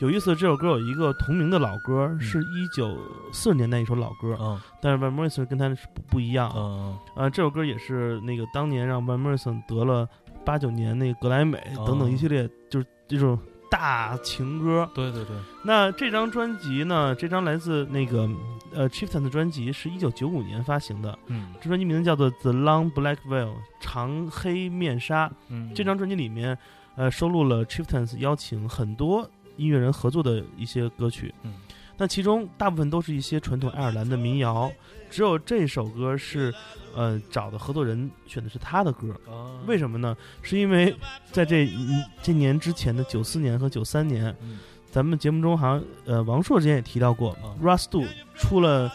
[0.00, 2.98] 有意思，这首歌有一个同名的老歌，是一九
[3.32, 6.52] 四十年代一首老歌，嗯但是 Van Morrison 跟他是不不一样。
[6.56, 10.08] 嗯呃，这首歌也是那个当年让 Van Morrison 得了
[10.44, 13.38] 八九年那个格莱美哦等等一系列，就是这种
[13.70, 14.90] 大情歌。
[14.92, 17.14] 对对对，那这张专辑呢？
[17.14, 18.28] 这张来自那个
[18.74, 25.30] 呃 Chieftain 的专辑是一九九五年发行的，嗯这专辑名字叫做《The Long Black Veil》长黑面纱。
[25.48, 26.58] 嗯，这张专辑里面，
[26.96, 31.34] 呃，收录了 Chieftains 邀请很多音乐人合作的一些歌曲。
[31.42, 31.54] 嗯，
[31.96, 34.70] 那其中大部分都是一些传统爱尔兰的民谣，
[35.10, 36.52] 只有这首歌是，
[36.94, 39.08] 呃，找的合作人选的是他的歌。
[39.28, 40.16] 啊为什么呢？
[40.42, 40.94] 是因为
[41.30, 44.58] 在这一这年之前的九四年和九三年，嗯。
[44.90, 48.94] 咱们节目中好像呃王朔之前也提到过、啊 r u s t o 出了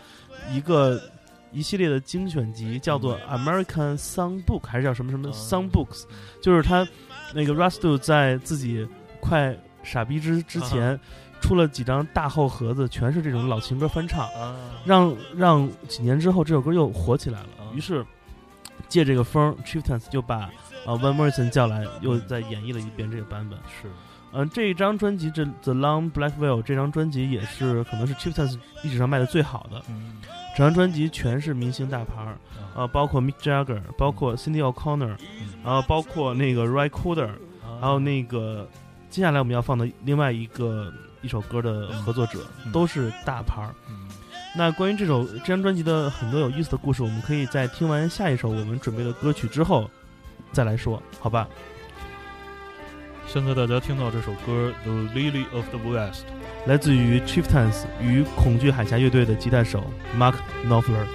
[0.52, 1.02] 一个
[1.52, 6.04] 一系列的精选集，叫做 American Song Book，还是叫什么什么啊 Song Books，、
[6.40, 6.88] 就是他
[7.34, 8.88] 那个 r u s t o 在自己
[9.20, 9.58] 快
[9.88, 11.00] 傻逼之之前。
[11.40, 17.50] 出了几张大厚盒子，全是这种老情歌翻唱，啊让让几年之后这首歌又火起来了。
[17.60, 18.04] 啊于是
[18.90, 20.50] 借这个风，Chieftains 就把
[20.88, 23.60] 呃 Van Morrison 叫来，又再演绎了一遍这个版本。
[23.70, 23.88] 是
[24.34, 29.80] 嗯、这一张专辑这 The Long Black Veil 这张专辑也是可能是 Chieftains 历史上卖的最好的。
[29.90, 30.18] 嗯
[30.58, 32.38] 整张专辑全是明星大牌儿，啊
[32.78, 37.28] 呃，包括 Mick Jagger，包括 Cindy O'Connor，嗯然后包括那个 Ray Cooder，
[37.62, 38.68] 啊还有那个
[39.10, 43.74] 接下来我们要放的另外一个一首歌的合作者，嗯都是大牌儿。
[43.90, 44.08] 嗯
[44.56, 49.90] 那关于这首这张专辑的很多有意思的故事，我们可以在听完下一首我们准备的歌曲之后
[50.52, 51.48] 再来说，好吧？
[53.28, 56.26] 现在大家听到这首歌《The Lily of the West》。
[56.68, 59.84] 来自于 Chieftains 与恐惧海峡乐队的吉他手
[60.18, 60.36] Mark
[60.66, 61.06] Knopfler。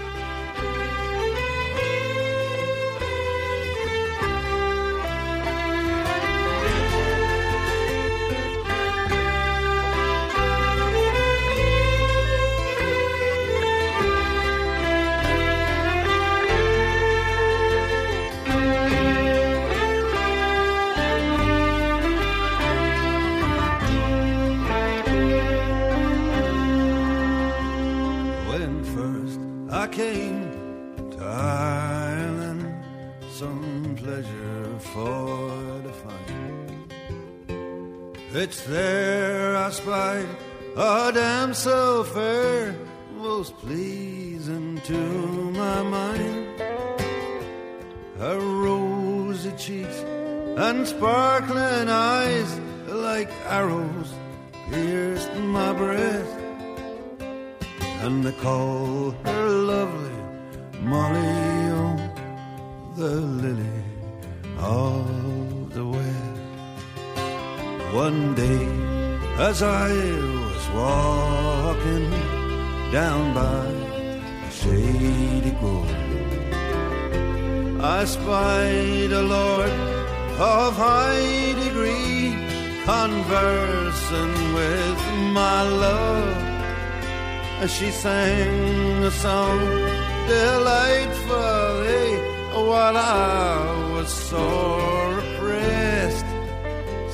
[94.03, 96.27] Was sore oppressed,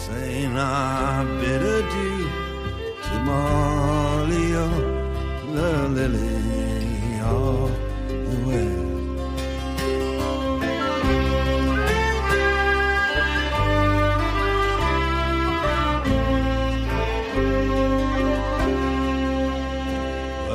[0.07, 2.30] saying I bid adieu
[3.07, 4.53] to Molly,
[5.57, 6.41] the lily
[7.20, 7.70] of
[8.30, 8.78] the west.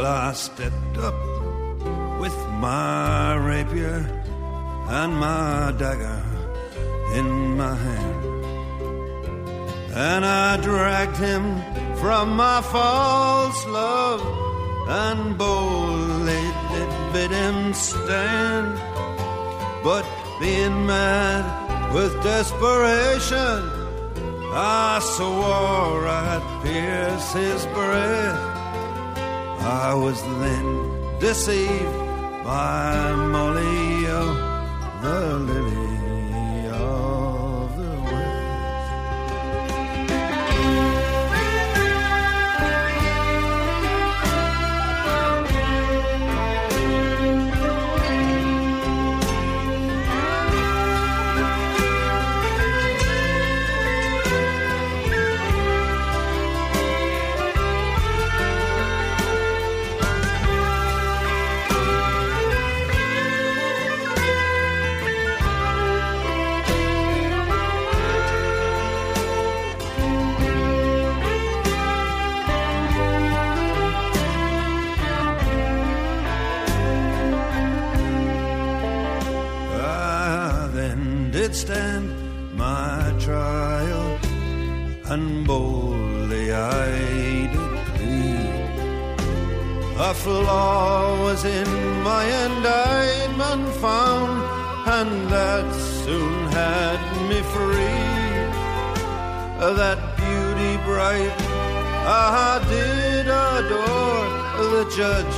[0.05, 1.19] I stepped up
[2.19, 3.99] with my rapier
[4.87, 6.22] and my dagger
[7.13, 8.25] in my hand.
[9.93, 11.61] And I dragged him
[11.97, 14.21] from my false love
[14.87, 18.75] and boldly did bid him stand.
[19.83, 20.05] But
[20.39, 23.61] being mad with desperation,
[24.55, 28.41] I swore I'd pierce his breast.
[29.61, 31.97] I was then deceived
[32.43, 34.33] by Molly, oh,
[35.01, 35.92] the lily
[81.83, 82.09] stand
[82.55, 84.07] my trial,
[85.13, 86.87] and boldly I
[87.53, 88.69] did plead.
[90.09, 91.69] A flaw was in
[92.09, 94.35] my indictment found,
[94.97, 95.67] and that
[96.03, 98.11] soon had me free.
[99.81, 101.37] That beauty bright
[102.05, 104.29] I did adore,
[104.75, 105.35] the judge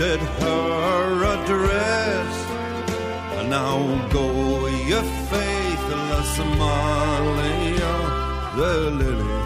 [0.00, 2.34] did her address.
[3.38, 3.78] And now
[4.16, 4.26] go,
[4.90, 5.02] you
[5.88, 7.94] faithless Amalia,
[8.56, 9.36] the lily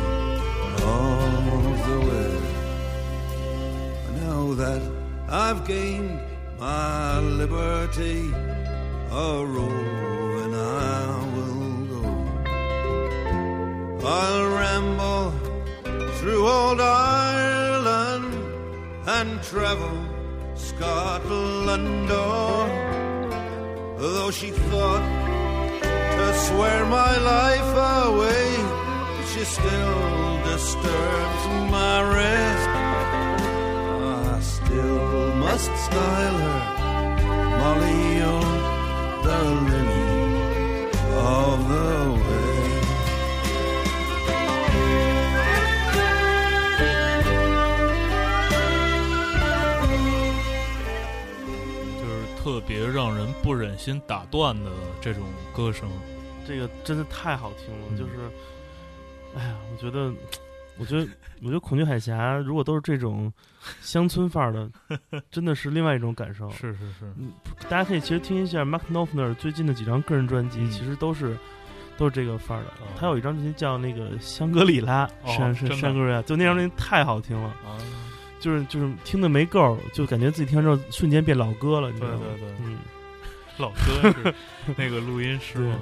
[0.82, 2.54] of the west.
[4.22, 4.82] Now that
[5.28, 6.20] I've gained
[6.58, 8.32] my liberty,
[9.10, 12.04] a roving I will go.
[14.04, 15.32] I'll ramble
[16.18, 18.34] through old Ireland
[19.06, 19.96] and travel
[20.54, 22.68] Scotland o'er.
[23.98, 25.21] Though she thought
[26.22, 27.72] to swear my life
[28.04, 28.46] away,
[29.30, 31.44] she still disturbs
[31.76, 32.68] my rest.
[34.30, 36.62] I still must style her
[37.60, 38.48] Molly, oh,
[39.26, 40.12] the lily
[41.34, 41.90] of the
[42.24, 42.52] west.
[52.00, 54.70] 就是特别让人不忍心打断的
[55.00, 55.22] 这种
[55.54, 55.88] 歌声。
[56.46, 58.12] 这个真的太好听了，嗯就是，
[59.36, 60.12] 哎呀，我觉得，
[60.78, 61.06] 我觉得，
[61.40, 63.32] 我觉得恐惧海峡如果都是这种
[63.80, 64.70] 乡村范儿的，
[65.30, 66.50] 真的是另外一种感受。
[66.52, 67.12] 是是是，
[67.68, 71.36] 大家可以其实听一下 Mark Knopfler 最近的几张个人专辑，嗯其实都是
[71.96, 72.88] 都是这个范儿的哦。
[72.98, 77.78] 他有一张专辑叫那个《香格里拉》，哦山是真的山格里拉，就那张专辑太好听了，啊，
[78.40, 82.20] 就是就是听的没够，就感觉自己听完之后瞬间变老歌了，你知道吗？
[82.20, 82.78] 对对对，嗯，
[83.58, 84.34] 老哥是
[84.76, 85.78] 那个录音师嘛，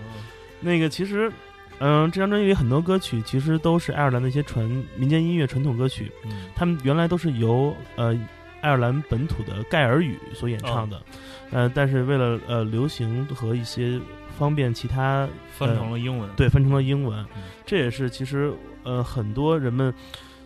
[0.60, 1.30] 那个其实，
[1.78, 4.64] 嗯、这张专辑里很多歌曲其实都是爱尔兰的一些传
[4.96, 8.18] 民间音乐传统歌曲，嗯他们原来都是由呃
[8.60, 11.02] 爱尔兰本土的盖尔语所演唱的，
[11.50, 13.98] 呃，但是为了呃流行和一些
[14.38, 16.28] 方便其他翻成了英文。
[16.36, 18.52] 对翻成了英文嗯，这也是其实
[18.82, 19.92] 呃很多人们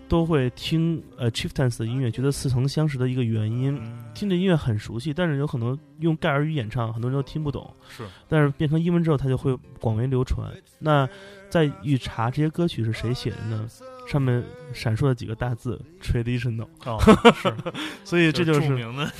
[0.08, 3.76] 都会听呃 Chieftains 的音乐，觉得似曾相识的一个原因。
[3.82, 7.72] 嗯，听着音乐很熟悉，但是有很多用盖尔语演唱，很多人都听不懂。
[7.88, 10.50] 是但是变成英文之后，它就会广为流传。
[10.78, 11.08] 那
[11.48, 13.68] 在一查这些歌曲是谁写的呢？
[14.06, 14.44] 上面
[14.74, 16.98] 闪烁的几个大字 “traditional”，哦，
[17.34, 17.54] 是，
[18.04, 19.10] 所以这就是著名的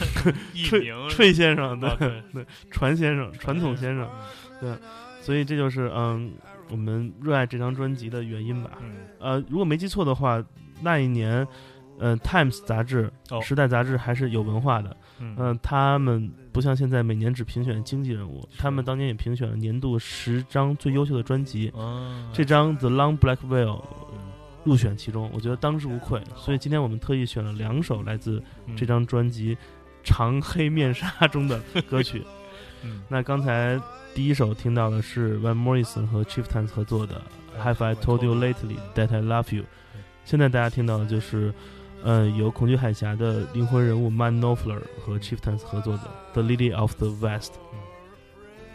[0.53, 4.07] 艺翠名 翠先生，对啊对对，传先生，传统先生，
[4.61, 4.77] 对
[5.23, 6.33] 所以这就是嗯，
[6.69, 8.73] 我们热爱这张专辑的原因吧。
[8.83, 10.45] 嗯，呃，如果没记错的话，
[10.85, 11.47] 那一年，
[11.99, 14.97] 呃，《Times》杂志，哦时代》杂志还是有文化的。
[15.19, 21.73] 嗯嗯、他们不像现在每年只评选经济人物，他们当年也评选了年度十张最优秀的专辑。
[21.77, 23.67] 啊，这张《The Long Black Veil》
[24.13, 24.19] 嗯
[24.65, 26.21] 入选其中，我觉得当之无愧。
[26.37, 29.55] 所以今天我们特意选了两首来自嗯这张专辑
[30.03, 32.23] 《长黑面纱》中的 歌曲。
[32.83, 33.81] 嗯那刚才
[34.15, 37.23] 第一首听到的是 Van Morrison 和 Chieftains 合作的
[37.63, 39.63] 《Have I Told You Lately That I Love You》。
[40.25, 41.53] 现在大家听到的就是，
[42.03, 46.03] 呃，由恐惧海峡的灵魂人物 Man Knopfler 和 Chieftains 合作的
[46.33, 47.53] 《The Lily of the West》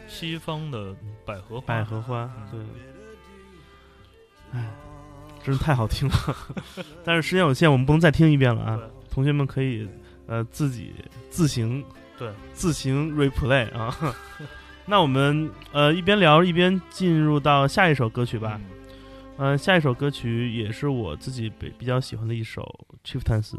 [0.07, 0.95] 西方的
[1.25, 2.29] 百合花百合花。
[2.53, 2.65] 嗯
[4.53, 4.65] 对，哎，
[5.43, 6.15] 真是太好听了。
[7.05, 8.79] 但是时间有限，我们不能再听一遍了啊！
[9.09, 9.87] 同学们可以
[10.27, 10.93] 呃自己
[11.29, 11.83] 自行
[12.17, 13.95] 对自行 replay 啊。
[14.85, 18.59] 那我们呃一边聊一边进入到下一首歌曲吧。
[18.63, 18.78] 嗯
[19.41, 22.61] 嗯、下一首歌曲也是我自己比比较喜欢的一首
[23.05, 23.57] Chieftains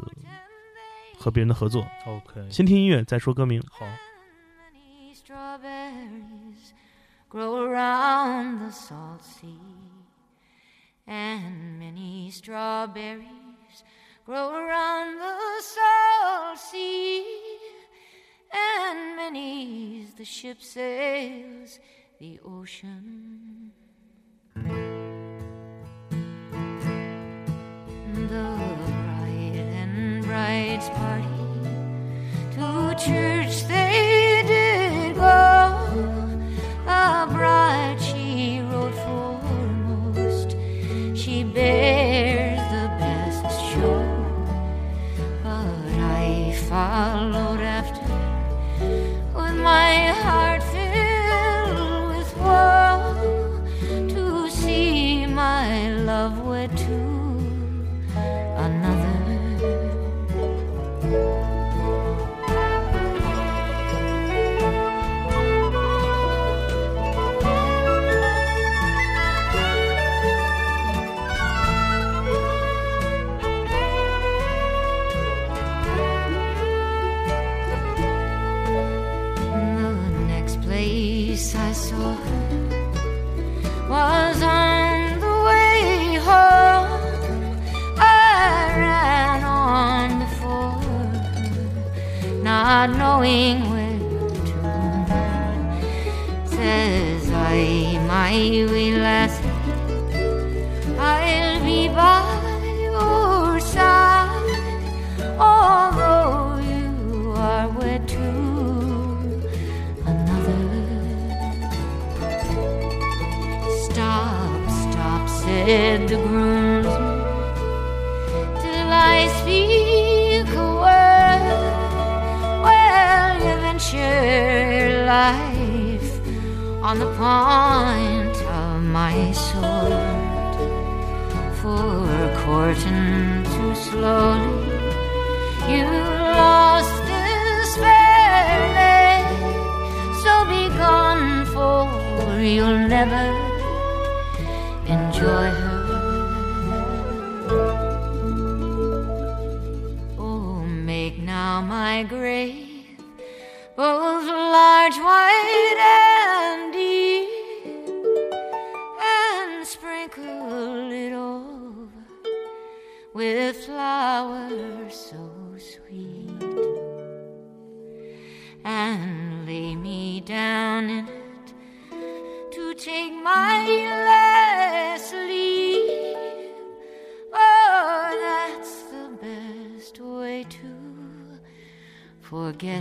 [1.19, 1.87] 和别人的合作。
[2.07, 3.63] ，OK，先听音乐再说歌名。
[3.71, 6.73] 好，Many strawberries
[7.31, 9.57] grow around the salt sea,
[11.07, 13.25] and many strawberries
[14.27, 17.23] grow around the salt sea,
[18.51, 21.79] and many's the ship sails
[22.19, 23.70] the ocean.
[30.81, 31.27] Bride's party
[32.53, 35.77] to church they did go.
[36.87, 40.57] The bride she rode foremost,
[41.15, 44.03] she bears the best show.
[45.43, 48.01] But I followed after
[49.35, 50.00] with my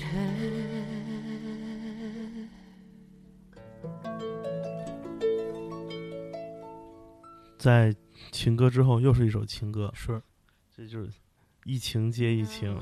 [0.01, 0.29] her.
[7.57, 7.93] 在
[8.31, 10.21] 情歌之后，又是一首情歌，是。
[10.75, 11.09] 这就是
[11.65, 12.73] 疫情接疫情，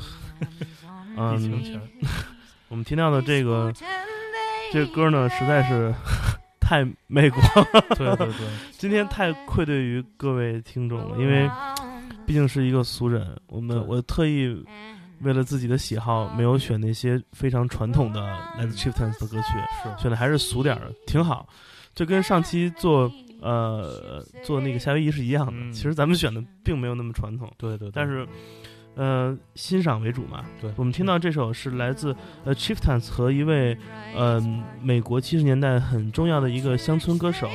[1.18, 1.82] 嗯，
[2.70, 3.74] 我们听到的这个
[4.72, 5.92] 这个歌呢，实在是
[6.62, 7.42] 太美国，
[7.96, 11.50] 对对对，今天太愧对于各位听众了，因为
[12.28, 14.64] 毕竟是一个俗人，我们我特意
[15.22, 18.22] 为了自己的喜好，没有选那些非常传统的
[18.58, 19.54] 来自 Chieftains 的歌曲，
[19.84, 20.02] 是。
[20.02, 21.48] 选的还是俗点儿的，挺好，
[21.96, 23.12] 就跟上期做
[23.42, 25.54] 呃做那个夏威夷是一样的。
[25.56, 25.72] 嗯。
[25.72, 27.92] 其实咱们选的并没有那么传统，对对，对。
[27.94, 28.28] 但是
[28.96, 30.46] 呃欣赏为主嘛。
[30.62, 30.72] 对。
[30.76, 32.16] 我们听到这首是来自
[32.46, 33.78] 呃 Chieftains 和一位
[34.16, 34.40] 呃
[34.82, 37.50] 美国七十年代很重要的一个乡村歌手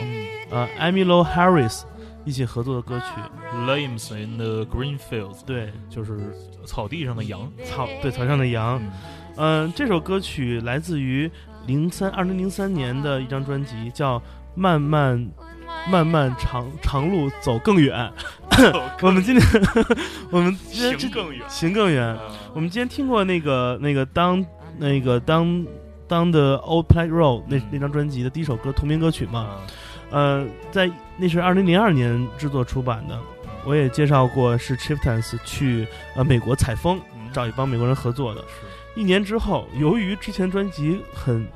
[0.51, 1.83] 呃 Emilio Harris
[2.25, 3.07] 一起合作的歌曲。
[3.67, 6.19] Lambs in the Green Fields，对，就是
[6.65, 7.51] 草地上的羊。
[7.65, 8.81] 草对草上的羊。
[8.83, 8.93] 嗯
[9.37, 11.31] 嗯、这首歌曲来自于
[11.67, 14.19] 零三二零零三年的一张专辑，叫
[14.55, 15.31] 《漫漫
[15.91, 18.13] 漫漫长长路走更远》。
[19.01, 19.63] 我们今天
[20.31, 21.49] 我们今天这行更远。
[21.49, 22.19] 行更远。
[22.53, 24.45] 我们今天听过那个那个当
[24.77, 25.67] 那个当
[26.07, 29.57] 当的 Old Plague Road 那嗯那张专辑的第一首歌同名歌曲嘛，
[30.11, 30.91] 嗯，呃，在
[31.23, 33.17] 那是二零零二年制作出版的。
[33.65, 38.41] 我也介绍过，是 Chieftains 去呃美国采风，嗯找一帮美国人合作的。
[38.41, 41.47] 是，一年之后，由于之前专辑很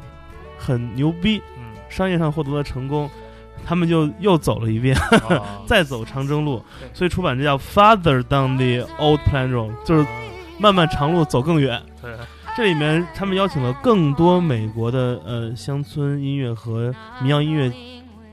[0.57, 3.11] 很牛逼，嗯，商业上获得了成功，
[3.67, 4.97] 他们就又走了一遍，
[5.29, 6.63] 啊 再走长征路，
[6.95, 10.07] 所以出版这叫《Farther Down the Old Plan Road》，就是
[10.61, 11.83] 漫漫长路走更远。
[12.01, 12.15] 对，
[12.57, 17.73] 这里面他们邀请了更多美国的呃乡村音乐和民谣音乐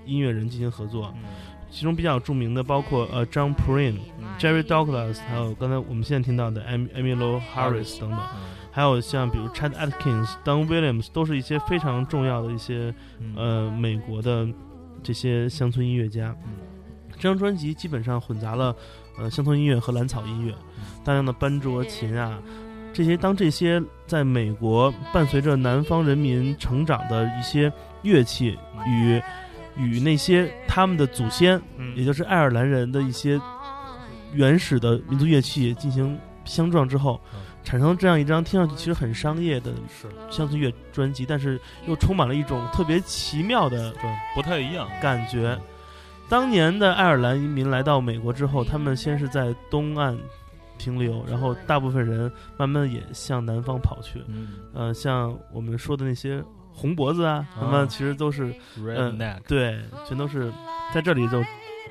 [0.06, 1.24] 音乐人进行合作，嗯。
[1.70, 4.28] 其中比较著名的包括呃 John Prine、嗯。
[4.40, 8.20] Jerry Douglas，还有刚才我们现在听到的 Em Emilio Harris 等等。
[8.20, 8.42] 嗯。
[8.72, 13.34] 还有像比如 Chad Atkins、Don Williams，都是一些非常重要的一些嗯。
[13.36, 14.48] 呃美国的
[15.02, 16.36] 这些乡村音乐家。
[16.46, 16.54] 嗯。
[17.16, 18.76] 这张专辑基本上混杂了
[19.18, 20.54] 呃乡村音乐和蓝草音乐，
[21.04, 22.40] 大量的班卓琴啊，
[22.92, 29.22] 这些当这些在美国伴随着南方人民成长的一些乐器与
[29.76, 33.40] 与那些他们的祖先，嗯也就是爱尔兰人的一些
[34.32, 39.72] 原始的民族乐器进行相撞之后嗯，产生这样一张听上去其实很商业的
[40.30, 44.02] 乡村乐专辑，但是又充满了一种特别奇妙的对，
[44.36, 44.88] 不太一样。
[45.02, 45.58] 感觉。
[46.30, 50.18] 当年的爱尔兰移民来到美国之后，他们先是在东岸
[50.78, 54.24] 停留，然后大部分人慢慢也向南方跑去。
[54.28, 56.44] 嗯呃，像我们说的那些
[56.74, 60.52] 红脖子啊，他啊们其实都是，Redneck，对，全都是
[60.94, 61.44] 在这里就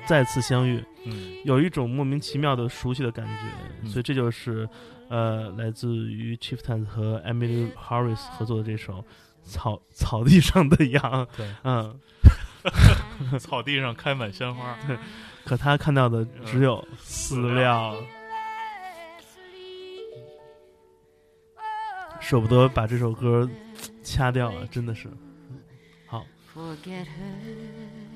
[0.05, 1.37] 再次相遇，嗯。
[1.45, 3.33] 有一种莫名其妙的熟悉的感觉。
[3.81, 3.89] 嗯。
[3.89, 4.67] 所以这就是
[5.09, 8.93] 呃，来自于 Chieftains 和 Emily Harris 合作的这首
[9.43, 11.01] 《草草地上的羊》。
[11.37, 11.99] 对，嗯，
[13.39, 14.75] 草地上开满鲜花。
[15.45, 17.95] 可他看到的只有饲料，
[22.21, 23.47] 舍不得把这首歌
[24.03, 24.67] 掐掉了！
[24.67, 25.07] 真的是。
[26.09, 27.07] Her.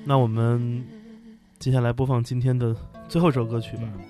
[0.04, 0.86] 那我们
[1.58, 2.76] 接下来播放今天的
[3.08, 3.82] 最后一首歌曲吧。
[3.96, 4.00] 嗯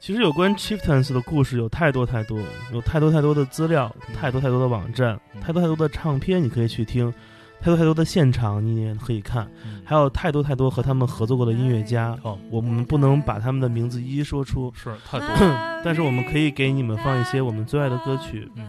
[0.00, 2.40] 其实有关 Chieftains 的故事有太多太多，
[2.72, 7.12] 有太多太多的资料，嗯太多太多的网站，嗯太多太多的唱片你可以去听，
[7.60, 9.82] 太多太多的现场你也可以看，嗯。
[9.84, 12.16] 还有太多太多和他们合作过的音乐家。
[12.22, 15.28] 哦，我们不能把他们的名字一一说出，是太多。
[15.28, 15.80] 了。
[15.84, 18.66] 但是我们可以给你们放一些我们最爱的歌曲，嗯。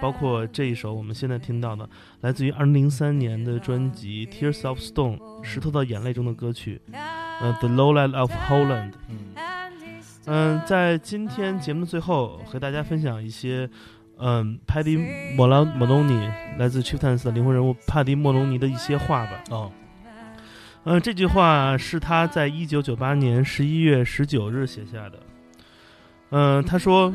[0.00, 1.88] 包括这一首我们现在听到的，
[2.20, 8.90] 来自于二零零三年的专辑《Tears of Stone》石头的眼泪中的歌曲，呃，《The Lowland of Holland》。
[9.08, 9.18] 嗯。
[10.30, 13.68] 嗯，在今天节目的最后，和大家分享一些，
[14.18, 14.96] 嗯，帕迪
[15.36, 19.32] 莫拉莫隆尼来自 Chieftains 的灵魂人物帕迪莫隆尼的一些话吧。
[19.50, 19.72] 哦
[20.84, 25.18] 嗯，这句话是他在一九九八年十一月十九日写下的。
[26.30, 27.12] 嗯，他说，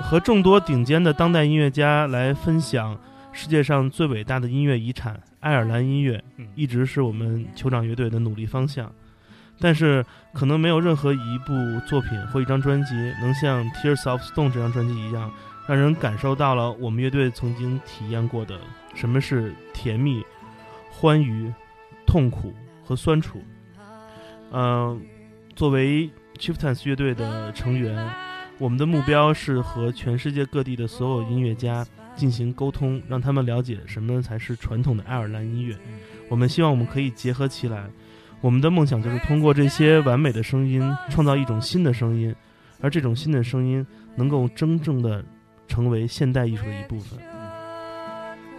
[0.00, 2.98] 和众多顶尖的当代音乐家来分享
[3.32, 8.90] 世界上最伟大的音乐遗产——爱尔兰音乐，嗯一直是我们酋长乐队的努力方向。
[9.60, 11.52] 但是，可能没有任何一部
[11.86, 15.30] 作品或一张专辑能像《Tears of Stone》这张专辑一样，
[15.66, 18.60] 让人感受到了我们乐队曾经体验过的
[18.94, 20.22] 什么是甜蜜、
[20.90, 21.52] 欢愉、
[22.06, 22.52] 痛苦
[22.84, 23.42] 和酸楚。
[24.52, 25.00] 嗯、
[25.56, 26.08] 作为
[26.38, 28.08] Chieftains 乐队的成员，
[28.58, 31.84] 我们的目标是和全世界各地的所有音乐家
[32.14, 35.76] 进行沟通，让他们了解什么才是传统的爱尔兰音乐。
[36.28, 37.88] 我们希望我们可以结合起来。
[38.40, 42.34] 我们的梦想就是通过这些完美的声音，创造一种新的声音，
[42.80, 43.84] 而这种新的声音
[44.14, 45.24] 能够真正的
[45.74, 47.18] 成为现代艺术的一部分。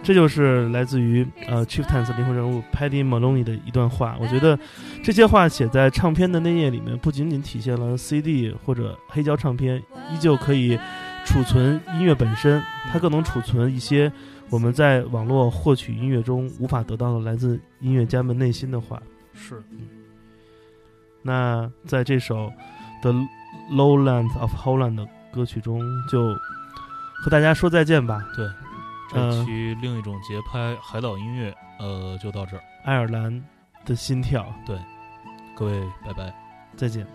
[0.02, 4.16] 这就是来自于呃 Chieftains 灵魂人物 Paddy Maloney 的一段话。
[4.20, 4.56] 我觉得
[5.02, 10.78] 这些话写在唱片的内页里面，不仅仅体现了 CD 或者黑胶唱片依旧可以
[11.24, 12.62] 储存音乐本身，
[12.92, 14.12] 它更能储存一些
[14.50, 19.02] 我们在网络获取音乐中无法得到的来自音乐家们内心的话。
[19.32, 19.60] 是，
[21.22, 22.46] 那在这首
[23.02, 23.12] 《The
[23.72, 26.20] Lowlands of Holland》的歌曲中，就
[27.22, 28.24] 和大家说再见吧。
[28.34, 28.46] 对，
[29.14, 33.42] 嗯这期另一种节拍海岛音乐，呃，就到这儿，爱尔兰
[33.84, 34.78] 的心跳，对
[35.54, 36.32] 各位拜拜。
[36.76, 37.06] 再见。